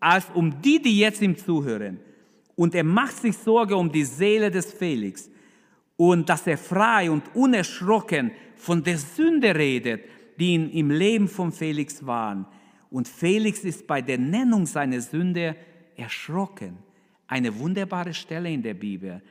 [0.00, 2.00] als um die, die jetzt ihm zuhören.
[2.56, 5.30] Und er macht sich Sorge um die Seele des Felix.
[5.96, 10.04] Und dass er frei und unerschrocken von der Sünde redet,
[10.38, 12.46] die in, im Leben von Felix waren.
[12.90, 15.56] Und Felix ist bei der Nennung seiner Sünde
[15.96, 16.78] erschrocken.
[17.26, 19.22] Eine wunderbare Stelle in der Bibel.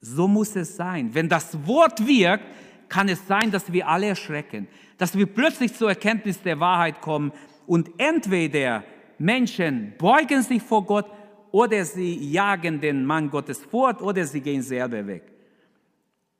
[0.00, 1.14] So muss es sein.
[1.14, 2.44] Wenn das Wort wirkt,
[2.88, 7.32] kann es sein, dass wir alle erschrecken, dass wir plötzlich zur Erkenntnis der Wahrheit kommen
[7.66, 8.84] und entweder
[9.18, 11.06] Menschen beugen sich vor Gott
[11.54, 15.22] oder sie jagen den Mann Gottes fort oder sie gehen selber weg.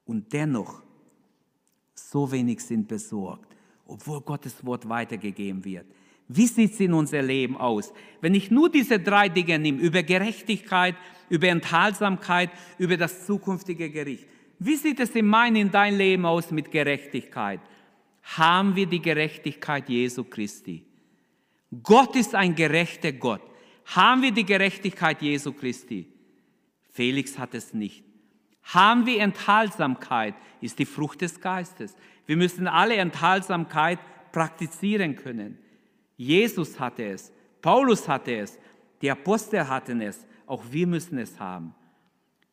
[0.05, 0.83] Und dennoch,
[1.95, 3.55] so wenig sind besorgt,
[3.87, 5.87] obwohl Gottes Wort weitergegeben wird.
[6.27, 7.93] Wie sieht es in unser Leben aus?
[8.21, 10.97] Wenn ich nur diese drei Dinge nehme, über Gerechtigkeit,
[11.29, 14.27] über Enthaltsamkeit, über das zukünftige Gericht.
[14.59, 17.61] Wie sieht es in meinem, in dein Leben aus mit Gerechtigkeit?
[18.23, 20.85] Haben wir die Gerechtigkeit Jesu Christi?
[21.85, 23.54] Gott ist ein gerechter Gott.
[23.87, 26.07] Haben wir die Gerechtigkeit Jesu Christi?
[26.91, 28.05] Felix hat es nicht.
[28.63, 30.35] Haben wir Enthaltsamkeit?
[30.61, 31.97] Ist die Frucht des Geistes.
[32.27, 33.99] Wir müssen alle Enthaltsamkeit
[34.33, 35.59] praktizieren können.
[36.17, 38.59] Jesus hatte es, Paulus hatte es,
[39.03, 41.75] die Apostel hatten es, auch wir müssen es haben.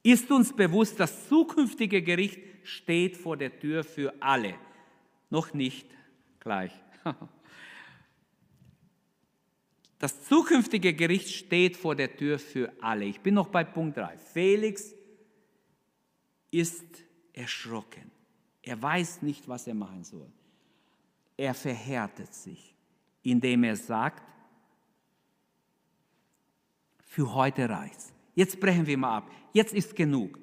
[0.04, 4.56] Ist uns bewusst, das zukünftige Gericht steht vor der Tür für alle.
[5.30, 5.88] Noch nicht
[6.40, 6.72] gleich.
[10.02, 13.06] Das zukünftige Gericht steht vor der Tür für alle.
[13.06, 14.18] Ich bin noch bei Punkt 3.
[14.18, 14.94] Felix
[16.50, 16.86] ist
[17.32, 18.12] erschrocken.
[18.62, 20.30] Er weiß nicht, was er machen soll.
[21.38, 22.72] Er verhärtet sich
[23.24, 24.24] indem er sagt,
[27.06, 28.14] für heute reicht's.
[28.36, 29.32] Jetzt brechen wir mal ab.
[29.52, 30.40] Jetzt ist genug.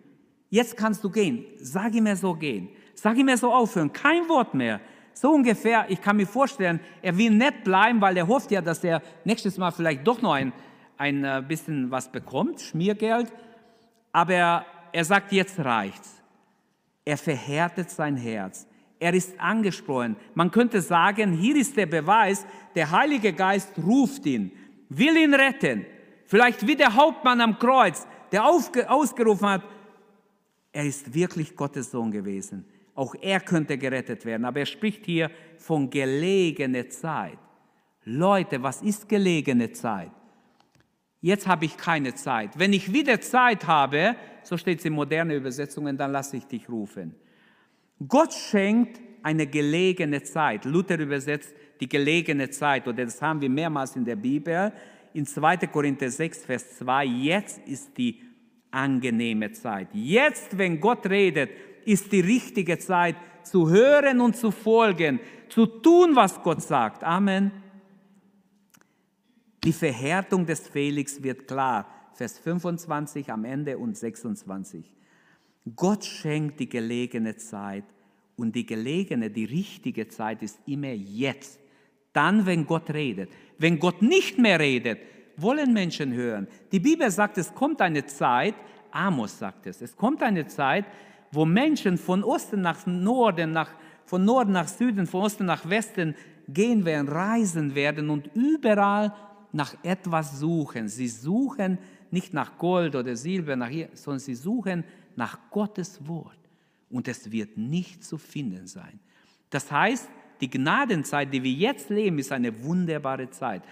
[0.51, 1.47] Jetzt kannst du gehen.
[1.59, 2.68] Sag ihm, er so gehen.
[2.94, 3.92] Sag ihm, er so aufhören.
[3.92, 4.81] Kein Wort mehr.
[5.20, 8.85] So ungefähr, ich kann mir vorstellen, er will nett bleiben, weil er hofft ja, dass
[8.85, 10.52] er nächstes Mal vielleicht doch noch ein,
[10.96, 13.33] ein äh, bisschen was bekommt, Schmiergeld.
[14.12, 16.22] Aber er, sagt, jetzt reicht's.
[17.04, 18.68] Er verhärtet sein Herz.
[19.00, 20.14] Er ist angesprochen.
[20.35, 24.52] Man könnte sagen, hier ist der Beweis, der Heilige Geist ruft ihn,
[24.88, 25.85] will ihn retten.
[26.26, 29.64] Vielleicht wie der Hauptmann am Kreuz, der ausgerufen hat,
[30.70, 32.64] er ist wirklich Gottes Sohn gewesen.
[32.99, 34.45] Auch er könnte gerettet werden.
[34.45, 37.39] Aber er spricht hier von gelegene Zeit.
[38.03, 40.11] Leute, was ist gelegene Zeit?
[41.21, 42.59] Jetzt habe ich keine Zeit.
[42.59, 46.69] Wenn ich wieder Zeit habe, so steht es in modernen Übersetzungen, dann lasse ich dich
[46.69, 47.15] rufen.
[48.09, 50.65] Gott schenkt eine gelegene Zeit.
[50.65, 54.73] Luther übersetzt die gelegene Zeit, oder das haben wir mehrmals in der Bibel.
[55.15, 55.59] In 2.
[55.69, 58.21] Korinther 6, Vers 2, jetzt ist die
[58.73, 59.89] angenehme Zeit.
[59.93, 61.51] Jetzt, wenn Gott redet,
[61.85, 67.03] ist die richtige Zeit zu hören und zu folgen, zu tun, was Gott sagt.
[67.05, 67.51] Amen.
[69.64, 71.87] Die Verhärtung des Felix wird klar.
[72.14, 74.91] Vers 25 am Ende und 26.
[75.77, 77.85] Gott schenkt die gelegene Zeit
[78.37, 81.61] und die gelegene, die richtige Zeit ist immer jetzt.
[82.12, 83.31] Dann, wenn Gott redet.
[83.59, 84.99] Wenn Gott nicht mehr redet,
[85.37, 86.49] wollen Menschen hören.
[86.73, 88.55] Die Bibel sagt, es kommt eine Zeit,
[88.91, 90.87] Amos sagt es, es kommt eine Zeit,
[91.33, 93.71] wo Menschen von Osten nach Norden, nach,
[94.05, 96.14] von Norden nach Süden, von Osten nach Westen
[96.49, 99.14] gehen werden, reisen werden und überall
[99.53, 100.88] nach etwas suchen.
[100.88, 101.79] Sie suchen
[102.11, 104.85] nicht nach Gold oder Silber, nach hier, sondern sie suchen
[105.17, 106.38] nach Gottes Wort.
[106.91, 108.99] Und es wird nicht zu finden sein.
[109.51, 110.09] Das heißt,
[110.41, 113.62] die Gnadenzeit, die wir jetzt leben, ist eine wunderbare Zeit.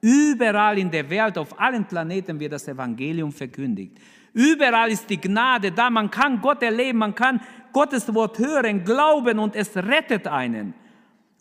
[0.00, 3.98] Überall in der Welt, auf allen Planeten wird das Evangelium verkündigt.
[4.36, 5.88] Überall ist die Gnade da.
[5.88, 7.40] Man kann Gott erleben, man kann
[7.72, 10.74] Gottes Wort hören, glauben und es rettet einen.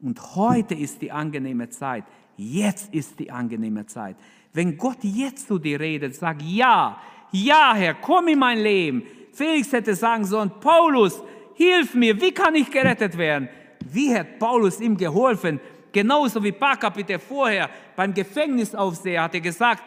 [0.02, 2.06] Und heute ist die angenehme Zeit.
[2.38, 4.16] Jetzt ist die angenehme Zeit.
[4.54, 6.98] Wenn Gott jetzt zu dir redet, sag ja,
[7.34, 9.04] ja, Herr, komm in mein Leben.
[9.34, 11.22] Felix hätte sagen sollen, Paulus,
[11.56, 13.50] hilf mir, wie kann ich gerettet werden?
[13.92, 15.60] Wie hat Paulus ihm geholfen?
[15.92, 19.84] Genauso wie paar Kapitel vorher beim Gefängnisaufseher hat er gesagt,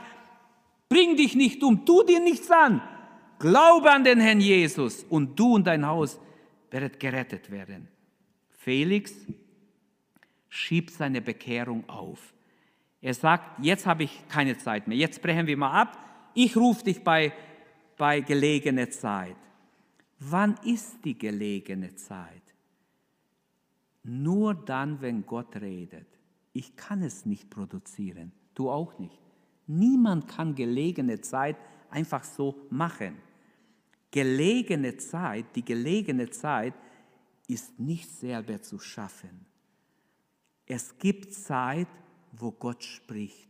[0.90, 2.82] bring dich nicht um, tu dir nichts an.
[3.38, 6.18] Glaube an den Herrn Jesus und du und dein Haus
[6.70, 7.88] werdet gerettet werden.
[8.50, 9.14] Felix
[10.48, 12.34] schiebt seine Bekehrung auf.
[13.00, 15.98] Er sagt, jetzt habe ich keine Zeit mehr, jetzt brechen wir mal ab.
[16.34, 17.32] Ich rufe dich bei
[17.98, 19.36] bei gelegener Zeit.
[20.20, 22.42] Wann ist die gelegene Zeit?
[24.04, 26.06] Nur dann, wenn Gott redet.
[26.54, 29.18] Ich kann es nicht produzieren, du auch nicht.
[29.66, 31.56] Niemand kann gelegene Zeit
[31.90, 33.16] einfach so machen.
[34.10, 36.74] Gelegene Zeit, die gelegene Zeit
[37.46, 39.46] ist nicht selber zu schaffen.
[40.66, 41.88] Es gibt Zeit,
[42.32, 43.48] wo Gott spricht.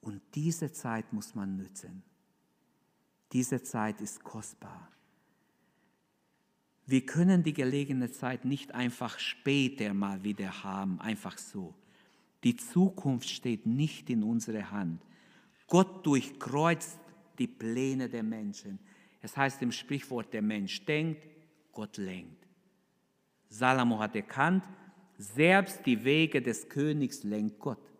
[0.00, 2.02] Und diese Zeit muss man nützen.
[3.32, 4.90] Diese Zeit ist kostbar.
[6.86, 11.74] Wir können die gelegene Zeit nicht einfach später mal wieder haben, einfach so.
[12.44, 15.00] Die Zukunft steht nicht in unserer Hand.
[15.68, 16.98] Gott durchkreuzt
[17.38, 18.78] die Pläne der Menschen.
[19.22, 21.22] Es heißt im Sprichwort, der Mensch denkt,
[21.72, 22.46] Gott lenkt.
[23.48, 24.64] Salomo hat erkannt,
[25.16, 27.90] selbst die Wege des Königs lenkt Gott,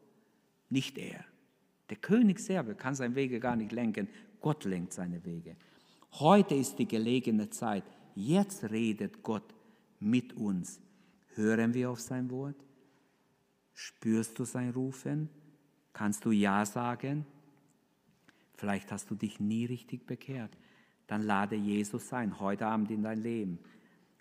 [0.68, 1.25] nicht er.
[1.89, 4.09] Der König selber kann seine Wege gar nicht lenken,
[4.41, 5.57] Gott lenkt seine Wege.
[6.14, 7.85] Heute ist die gelegene Zeit.
[8.14, 9.55] Jetzt redet Gott
[10.01, 10.81] mit uns.
[11.35, 12.57] Hören wir auf sein Wort?
[13.73, 15.31] Spürst du sein Rufen?
[15.93, 17.25] Kannst du Ja sagen?
[18.57, 20.57] Vielleicht hast du dich nie richtig bekehrt.
[21.07, 23.59] Dann lade Jesus ein, heute Abend in dein Leben.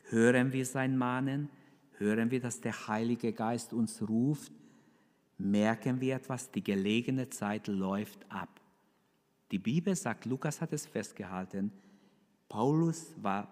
[0.10, 1.50] Hören wir sein Mahnen?
[1.98, 4.52] Hören wir, dass der Heilige Geist uns ruft?
[5.38, 6.52] Merken wir etwas?
[6.52, 8.60] Die gelegene Zeit läuft ab.
[9.52, 11.72] Die Bibel sagt, Lukas hat es festgehalten,
[12.48, 13.48] Paulus war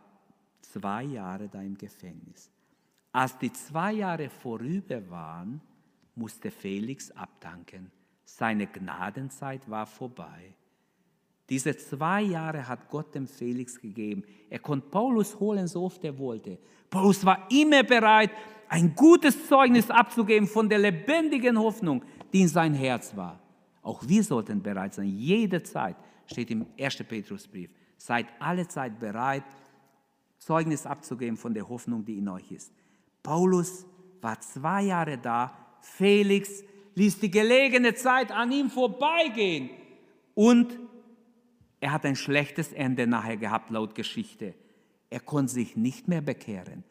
[0.62, 2.50] zwei Jahre da im Gefängnis.
[3.12, 5.62] Als die zwei Jahre vorüber waren,
[6.16, 7.92] musste Felix abdanken.
[8.26, 10.54] Seine Gnadenzeit war vorbei.
[11.50, 14.24] Diese zwei Jahre hat Gott dem Felix gegeben.
[14.50, 16.60] Er konnte Paulus holen, so oft er wollte.
[16.90, 18.32] Paulus war immer bereit,
[18.68, 23.40] ein gutes Zeugnis abzugeben von der lebendigen Hoffnung, die in sein Herz war.
[23.82, 25.96] Auch wir sollten bereit sein, jede Zeit,
[26.28, 26.98] steht im 1.
[26.98, 29.44] Petrusbrief, seid alle Zeit bereit,
[30.38, 32.72] Zeugnis abzugeben von der Hoffnung, die in euch ist.
[33.24, 33.86] Paulus
[34.22, 36.64] war zwei Jahre da, Felix
[36.96, 39.70] ließ die gelegene Zeit an ihm vorbeigehen
[40.36, 40.78] und
[41.80, 44.54] er hat ein schlechtes Ende nachher gehabt, laut Geschichte.
[45.10, 46.84] Er konnte sich nicht mehr bekehren.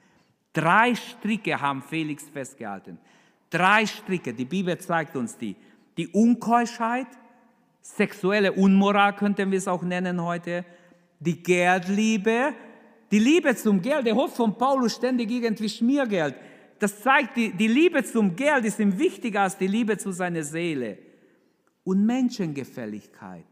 [0.52, 2.98] Drei Stricke haben Felix festgehalten.
[3.50, 5.56] Drei Stricke, die Bibel zeigt uns die.
[5.96, 7.06] Die Unkeuschheit,
[7.80, 10.64] sexuelle Unmoral könnten wir es auch nennen heute,
[11.20, 12.54] die Geldliebe,
[13.10, 14.06] die Liebe zum Geld.
[14.06, 16.34] Der hofft von Paulus ständig irgendwie Schmiergeld.
[16.78, 20.44] Das zeigt, die, die Liebe zum Geld ist ihm wichtiger als die Liebe zu seiner
[20.44, 20.98] Seele.
[21.84, 23.44] Und Menschengefälligkeit.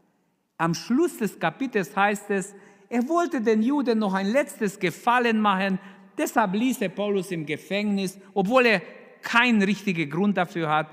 [0.57, 2.55] Am Schluss des Kapitels heißt es,
[2.89, 5.79] er wollte den Juden noch ein letztes Gefallen machen,
[6.17, 8.81] deshalb ließ er Paulus im Gefängnis, obwohl er
[9.21, 10.87] keinen richtigen Grund dafür hat,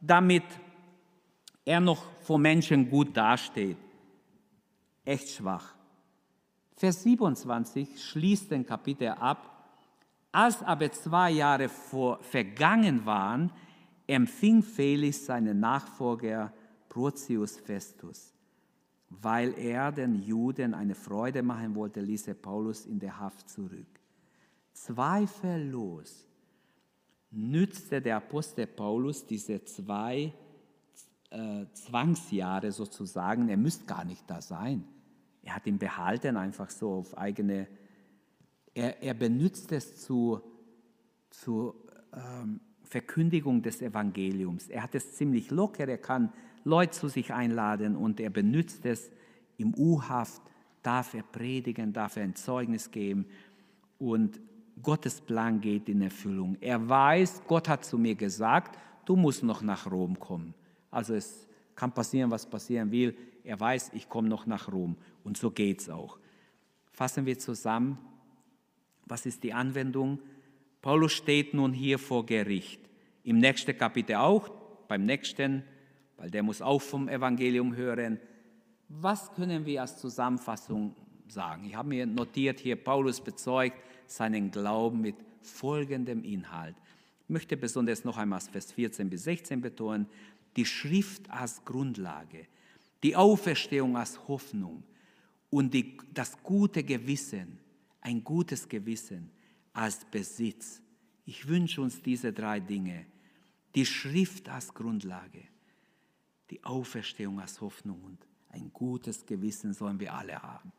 [0.00, 0.44] damit
[1.64, 3.76] er noch vor Menschen gut dasteht.
[5.04, 5.74] Echt schwach.
[6.76, 9.54] Vers 27 schließt den Kapitel ab.
[10.32, 13.50] Als aber zwei Jahre vor, vergangen waren,
[14.06, 16.52] empfing Felix seinen Nachfolger
[16.88, 18.32] Protius Festus.
[19.10, 23.86] Weil er den Juden eine Freude machen wollte, ließ er Paulus in der Haft zurück.
[24.72, 26.28] Zweifellos
[27.30, 30.32] nützte der Apostel Paulus diese zwei
[31.30, 33.48] äh, Zwangsjahre sozusagen.
[33.48, 34.84] Er müsste gar nicht da sein.
[35.42, 37.68] Er hat ihn behalten, einfach so auf eigene.
[38.74, 40.40] Er, er benutzt es zu,
[41.30, 41.74] zur
[42.14, 44.68] ähm, Verkündigung des Evangeliums.
[44.68, 45.86] Er hat es ziemlich locker.
[45.88, 46.32] Er kann
[46.68, 49.10] Leute zu sich einladen und er benutzt es
[49.56, 50.42] im U-Haft,
[50.82, 53.26] darf er predigen, darf er ein Zeugnis geben
[53.98, 54.38] und
[54.82, 56.56] Gottes Plan geht in Erfüllung.
[56.60, 60.54] Er weiß, Gott hat zu mir gesagt, du musst noch nach Rom kommen.
[60.90, 63.16] Also es kann passieren, was passieren will.
[63.42, 66.18] Er weiß, ich komme noch nach Rom und so geht es auch.
[66.92, 67.98] Fassen wir zusammen,
[69.06, 70.20] was ist die Anwendung?
[70.82, 72.80] Paulus steht nun hier vor Gericht.
[73.24, 74.50] Im nächsten Kapitel auch,
[74.86, 75.64] beim nächsten
[76.18, 78.20] weil der muss auch vom Evangelium hören.
[78.88, 80.94] Was können wir als Zusammenfassung
[81.28, 81.64] sagen?
[81.64, 86.76] Ich habe mir notiert hier, Paulus bezeugt seinen Glauben mit folgendem Inhalt.
[87.22, 90.06] Ich möchte besonders noch einmal Vers 14 bis 16 betonen,
[90.56, 92.46] die Schrift als Grundlage,
[93.02, 94.82] die Auferstehung als Hoffnung
[95.50, 97.58] und die, das gute Gewissen,
[98.00, 99.30] ein gutes Gewissen
[99.72, 100.82] als Besitz.
[101.26, 103.06] Ich wünsche uns diese drei Dinge.
[103.74, 105.42] Die Schrift als Grundlage,
[106.50, 110.72] die Auferstehung als Hoffnung und ein gutes Gewissen sollen wir alle haben.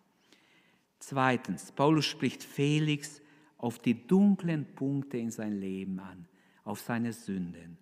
[0.99, 3.21] Zweitens, Paulus spricht Felix
[3.57, 6.27] auf die dunklen Punkte in sein Leben an,
[6.63, 7.77] auf seine Sünden.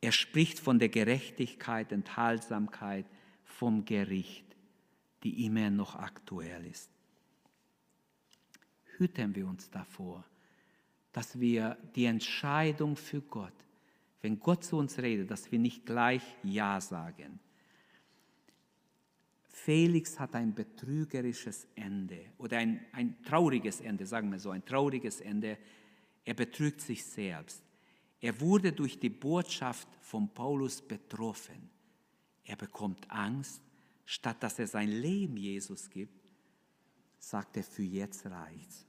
[0.00, 3.06] Er spricht von der Gerechtigkeit, Enthaltsamkeit,
[3.44, 4.44] vom Gericht,
[5.22, 6.90] die immer noch aktuell ist.
[8.96, 10.24] Hüten wir uns davor,
[11.12, 13.52] dass wir die Entscheidung für Gott
[14.20, 17.40] wenn Gott zu uns redet, dass wir nicht gleich Ja sagen.
[19.48, 25.20] Felix hat ein betrügerisches Ende oder ein, ein trauriges Ende, sagen wir so, ein trauriges
[25.20, 25.58] Ende.
[26.24, 27.62] Er betrügt sich selbst.
[28.20, 31.70] Er wurde durch die Botschaft von Paulus betroffen.
[32.44, 33.62] Er bekommt Angst.
[34.10, 36.18] Statt dass er sein Leben Jesus gibt,
[37.18, 38.86] sagt er, für jetzt reicht's.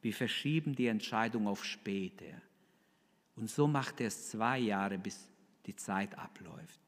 [0.00, 2.40] Wir verschieben die Entscheidung auf später.
[3.36, 5.28] Und so macht er es zwei Jahre, bis
[5.66, 6.80] die Zeit abläuft.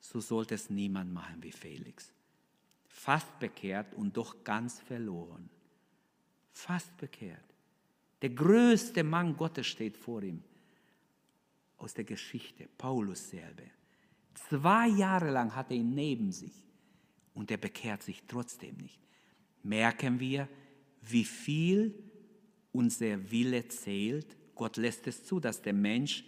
[0.00, 2.12] So sollte es niemand machen wie Felix.
[2.86, 5.48] Fast bekehrt und doch ganz verloren.
[6.52, 7.44] Fast bekehrt.
[8.22, 10.42] Der größte Mann Gottes steht vor ihm.
[11.76, 13.62] Aus der Geschichte, Paulus selber.
[14.48, 16.66] Zwei Jahre lang hat er ihn neben sich
[17.34, 18.98] und er bekehrt sich trotzdem nicht.
[19.62, 20.48] Merken wir,
[21.02, 21.94] wie viel
[22.72, 24.36] unser Wille zählt.
[24.58, 26.24] Gott lässt es zu, dass der Mensch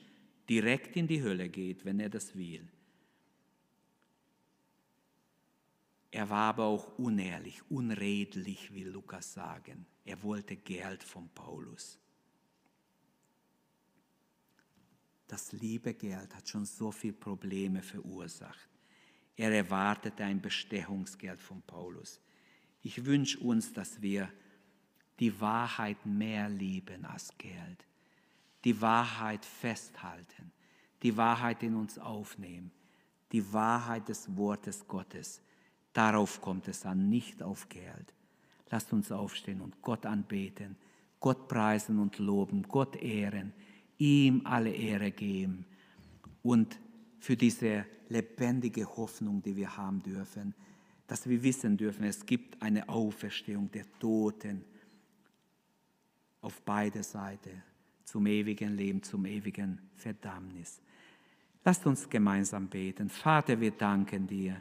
[0.49, 2.67] direkt in die Hölle geht, wenn er das will.
[6.13, 9.85] Er war aber auch unehrlich, unredlich, will Lukas sagen.
[10.05, 11.99] Er wollte Geld von Paulus.
[15.27, 18.69] Das liebe Geld hat schon so viele Probleme verursacht.
[19.37, 22.21] Er erwartete ein Bestechungsgeld von Paulus.
[22.83, 24.33] Ich wünsche uns, dass wir
[25.19, 27.87] die Wahrheit mehr lieben als Geld,
[28.65, 30.53] die Wahrheit festhalten,
[31.03, 32.71] die Wahrheit in uns aufnehmen,
[33.33, 35.41] die Wahrheit des Wortes Gottes.
[35.93, 38.15] Darauf kommt es an, nicht auf Geld.
[38.71, 40.77] Lasst uns aufstehen und Gott anbeten,
[41.19, 43.53] Gott preisen und loben, Gott ehren,
[43.99, 45.67] ihm alle Ehre geben
[46.43, 46.79] und
[47.19, 50.55] für diese lebendige Hoffnung, die wir haben dürfen,
[51.07, 54.65] dass wir wissen dürfen, es gibt eine Auferstehung der Toten
[56.41, 57.63] auf beide Seiten
[58.11, 60.81] zum ewigen Leben, zum ewigen Verdammnis.
[61.65, 63.09] Lasst uns gemeinsam beten.
[63.09, 64.57] Vater, wir danken dir.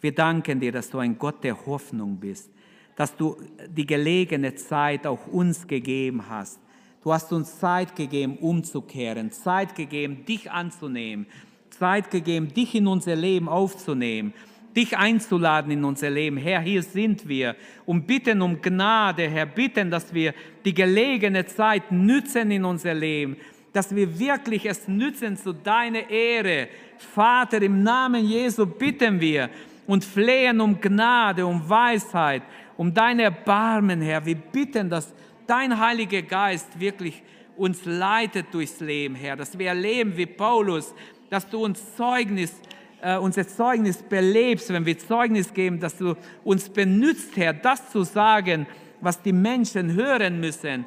[0.00, 2.50] Wir danken dir, dass du ein Gott der Hoffnung bist,
[2.94, 3.36] dass du
[3.68, 6.60] die gelegene Zeit auch uns gegeben hast.
[7.02, 11.26] Du hast uns Zeit gegeben, umzukehren, Zeit gegeben, dich anzunehmen,
[11.70, 14.32] Zeit gegeben, dich in unser Leben aufzunehmen,
[14.74, 16.36] dich einzuladen in unser Leben.
[16.36, 21.92] Herr, hier sind wir und bitten um Gnade, Herr, bitten, dass wir die gelegene Zeit
[21.92, 23.36] nützen in unser Leben,
[23.72, 26.68] dass wir wirklich es nützen zu deiner Ehre.
[26.98, 29.50] Vater, im Namen Jesu bitten wir,
[29.86, 32.42] und flehen um Gnade, um Weisheit,
[32.76, 34.24] um dein Erbarmen, Herr.
[34.24, 35.12] Wir bitten, dass
[35.46, 37.22] dein Heiliger Geist wirklich
[37.56, 40.94] uns leitet durchs Leben, Herr, dass wir erleben wie Paulus,
[41.28, 42.54] dass du uns Zeugnis,
[43.02, 48.04] äh, unser Zeugnis belebst, wenn wir Zeugnis geben, dass du uns benützt, Herr, das zu
[48.04, 48.66] sagen,
[49.00, 50.86] was die Menschen hören müssen.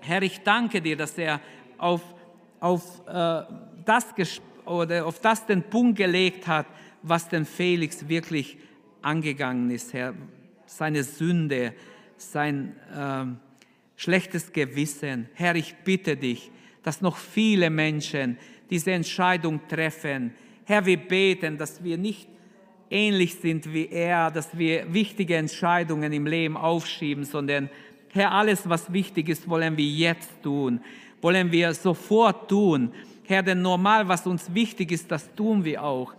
[0.00, 1.40] Herr, ich danke dir, dass er
[1.76, 2.02] auf,
[2.60, 3.42] auf, äh,
[3.84, 4.06] das,
[4.64, 6.66] oder auf das den Punkt gelegt hat,
[7.02, 8.56] was denn Felix wirklich
[9.02, 10.14] angegangen ist, Herr.
[10.66, 11.74] Seine Sünde,
[12.16, 13.24] sein äh,
[13.96, 15.28] schlechtes Gewissen.
[15.34, 16.50] Herr, ich bitte dich,
[16.82, 18.38] dass noch viele Menschen
[18.70, 20.32] diese Entscheidung treffen.
[20.64, 22.28] Herr, wir beten, dass wir nicht
[22.90, 27.70] ähnlich sind wie er, dass wir wichtige Entscheidungen im Leben aufschieben, sondern
[28.10, 30.80] Herr, alles, was wichtig ist, wollen wir jetzt tun,
[31.22, 32.92] wollen wir sofort tun.
[33.24, 36.12] Herr, denn normal, was uns wichtig ist, das tun wir auch.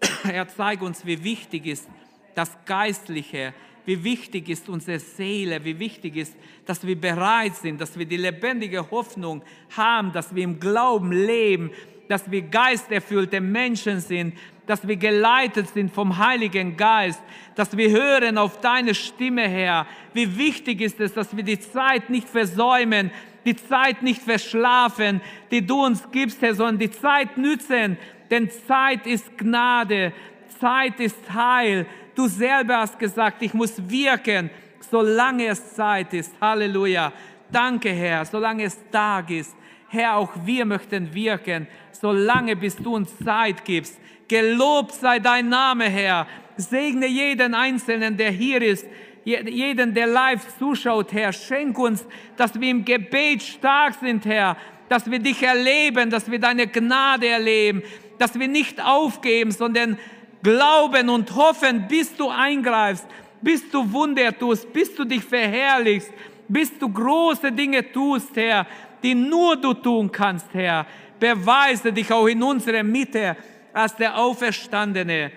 [0.24, 1.88] Er zeigt uns, wie wichtig ist
[2.34, 3.52] das Geistliche,
[3.84, 8.16] wie wichtig ist unsere Seele, wie wichtig ist, dass wir bereit sind, dass wir die
[8.16, 9.42] lebendige Hoffnung
[9.76, 11.72] haben, dass wir im Glauben leben,
[12.08, 14.34] dass wir geisterfüllte Menschen sind,
[14.66, 17.22] dass wir geleitet sind vom Heiligen Geist,
[17.54, 19.86] dass wir hören auf deine Stimme, Herr.
[20.12, 23.10] Wie wichtig ist es, dass wir die Zeit nicht versäumen,
[23.44, 27.96] die Zeit nicht verschlafen, die du uns gibst, Herr, sondern die Zeit nützen,
[28.30, 30.12] denn Zeit ist Gnade,
[30.60, 31.86] Zeit ist Heil.
[32.14, 34.50] Du selber hast gesagt, ich muss wirken,
[34.90, 36.34] solange es Zeit ist.
[36.40, 37.12] Halleluja.
[37.50, 39.56] Danke, Herr, solange es Tag ist.
[39.88, 43.98] Herr, auch wir möchten wirken, solange bis du uns Zeit gibst.
[44.28, 46.26] Gelobt sei dein Name, Herr.
[46.56, 48.86] Segne jeden Einzelnen, der hier ist,
[49.24, 51.32] jeden, der live zuschaut, Herr.
[51.32, 52.04] Schenk uns,
[52.36, 54.56] dass wir im Gebet stark sind, Herr,
[54.88, 57.82] dass wir dich erleben, dass wir deine Gnade erleben,
[58.18, 59.98] dass wir nicht aufgeben, sondern
[60.42, 63.06] glauben und hoffen, bis du eingreifst,
[63.40, 66.12] bis du Wunder tust, bis du dich verherrlichst,
[66.48, 68.66] bis du große Dinge tust, Herr,
[69.02, 70.86] die nur du tun kannst, Herr.
[71.18, 73.36] Beweise dich auch in unserer Mitte
[73.72, 75.30] als der Auferstandene,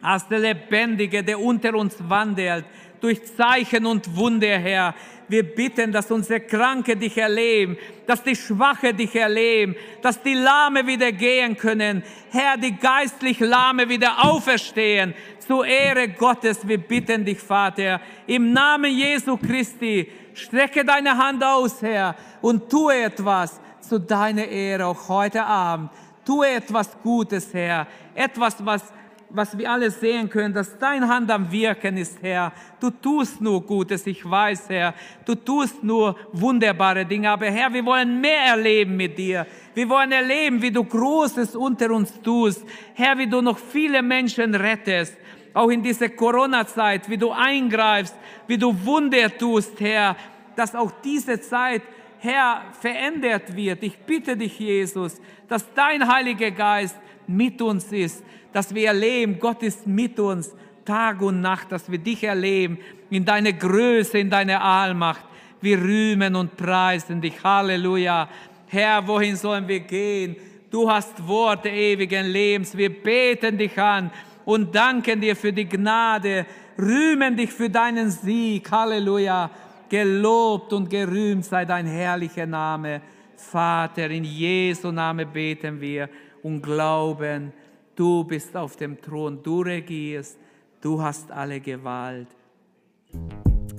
[0.00, 2.64] als der Lebendige, der unter uns wandelt,
[3.00, 4.94] durch Zeichen und Wunder, Herr.
[5.28, 7.76] Wir bitten, dass unsere Kranke dich erleben,
[8.06, 12.02] dass die Schwache dich erleben, dass die Lahme wieder gehen können.
[12.30, 15.14] Herr, die geistlich Lahme wieder auferstehen.
[15.38, 21.82] Zur Ehre Gottes, wir bitten dich, Vater, im Namen Jesu Christi, strecke deine Hand aus,
[21.82, 25.90] Herr, und tue etwas zu deiner Ehre auch heute Abend.
[26.24, 28.92] Tue etwas Gutes, Herr, etwas, was
[29.34, 32.52] was wir alle sehen können, dass dein Hand am Wirken ist, Herr.
[32.78, 34.94] Du tust nur Gutes, ich weiß, Herr.
[35.24, 37.30] Du tust nur wunderbare Dinge.
[37.30, 39.46] Aber Herr, wir wollen mehr erleben mit dir.
[39.74, 42.64] Wir wollen erleben, wie du Großes unter uns tust.
[42.94, 45.16] Herr, wie du noch viele Menschen rettest.
[45.54, 48.14] Auch in dieser Corona-Zeit, wie du eingreifst,
[48.46, 50.16] wie du Wunder tust, Herr.
[50.56, 51.82] Dass auch diese Zeit
[52.22, 53.82] Herr, verändert wird.
[53.82, 56.96] Ich bitte dich, Jesus, dass dein Heiliger Geist
[57.26, 58.22] mit uns ist,
[58.52, 62.78] dass wir erleben, Gott ist mit uns Tag und Nacht, dass wir dich erleben
[63.10, 65.24] in deiner Größe, in deiner Allmacht.
[65.60, 67.42] Wir rühmen und preisen dich.
[67.42, 68.28] Halleluja.
[68.68, 70.36] Herr, wohin sollen wir gehen?
[70.70, 72.76] Du hast Worte ewigen Lebens.
[72.76, 74.12] Wir beten dich an
[74.44, 76.46] und danken dir für die Gnade,
[76.78, 78.70] rühmen dich für deinen Sieg.
[78.70, 79.50] Halleluja.
[79.88, 83.02] Gelobt und gerühmt sei dein herrlicher Name.
[83.36, 86.08] Vater, in Jesu Name beten wir
[86.42, 87.52] und glauben,
[87.94, 90.38] Du bist auf dem Thron, du regierst,
[90.80, 92.28] du hast alle Gewalt.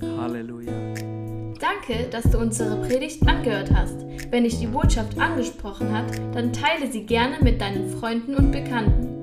[0.02, 0.72] Halleluja.
[1.60, 4.06] Danke, dass du unsere Predigt angehört hast.
[4.30, 9.23] Wenn dich die Botschaft angesprochen hat, dann teile sie gerne mit deinen Freunden und Bekannten,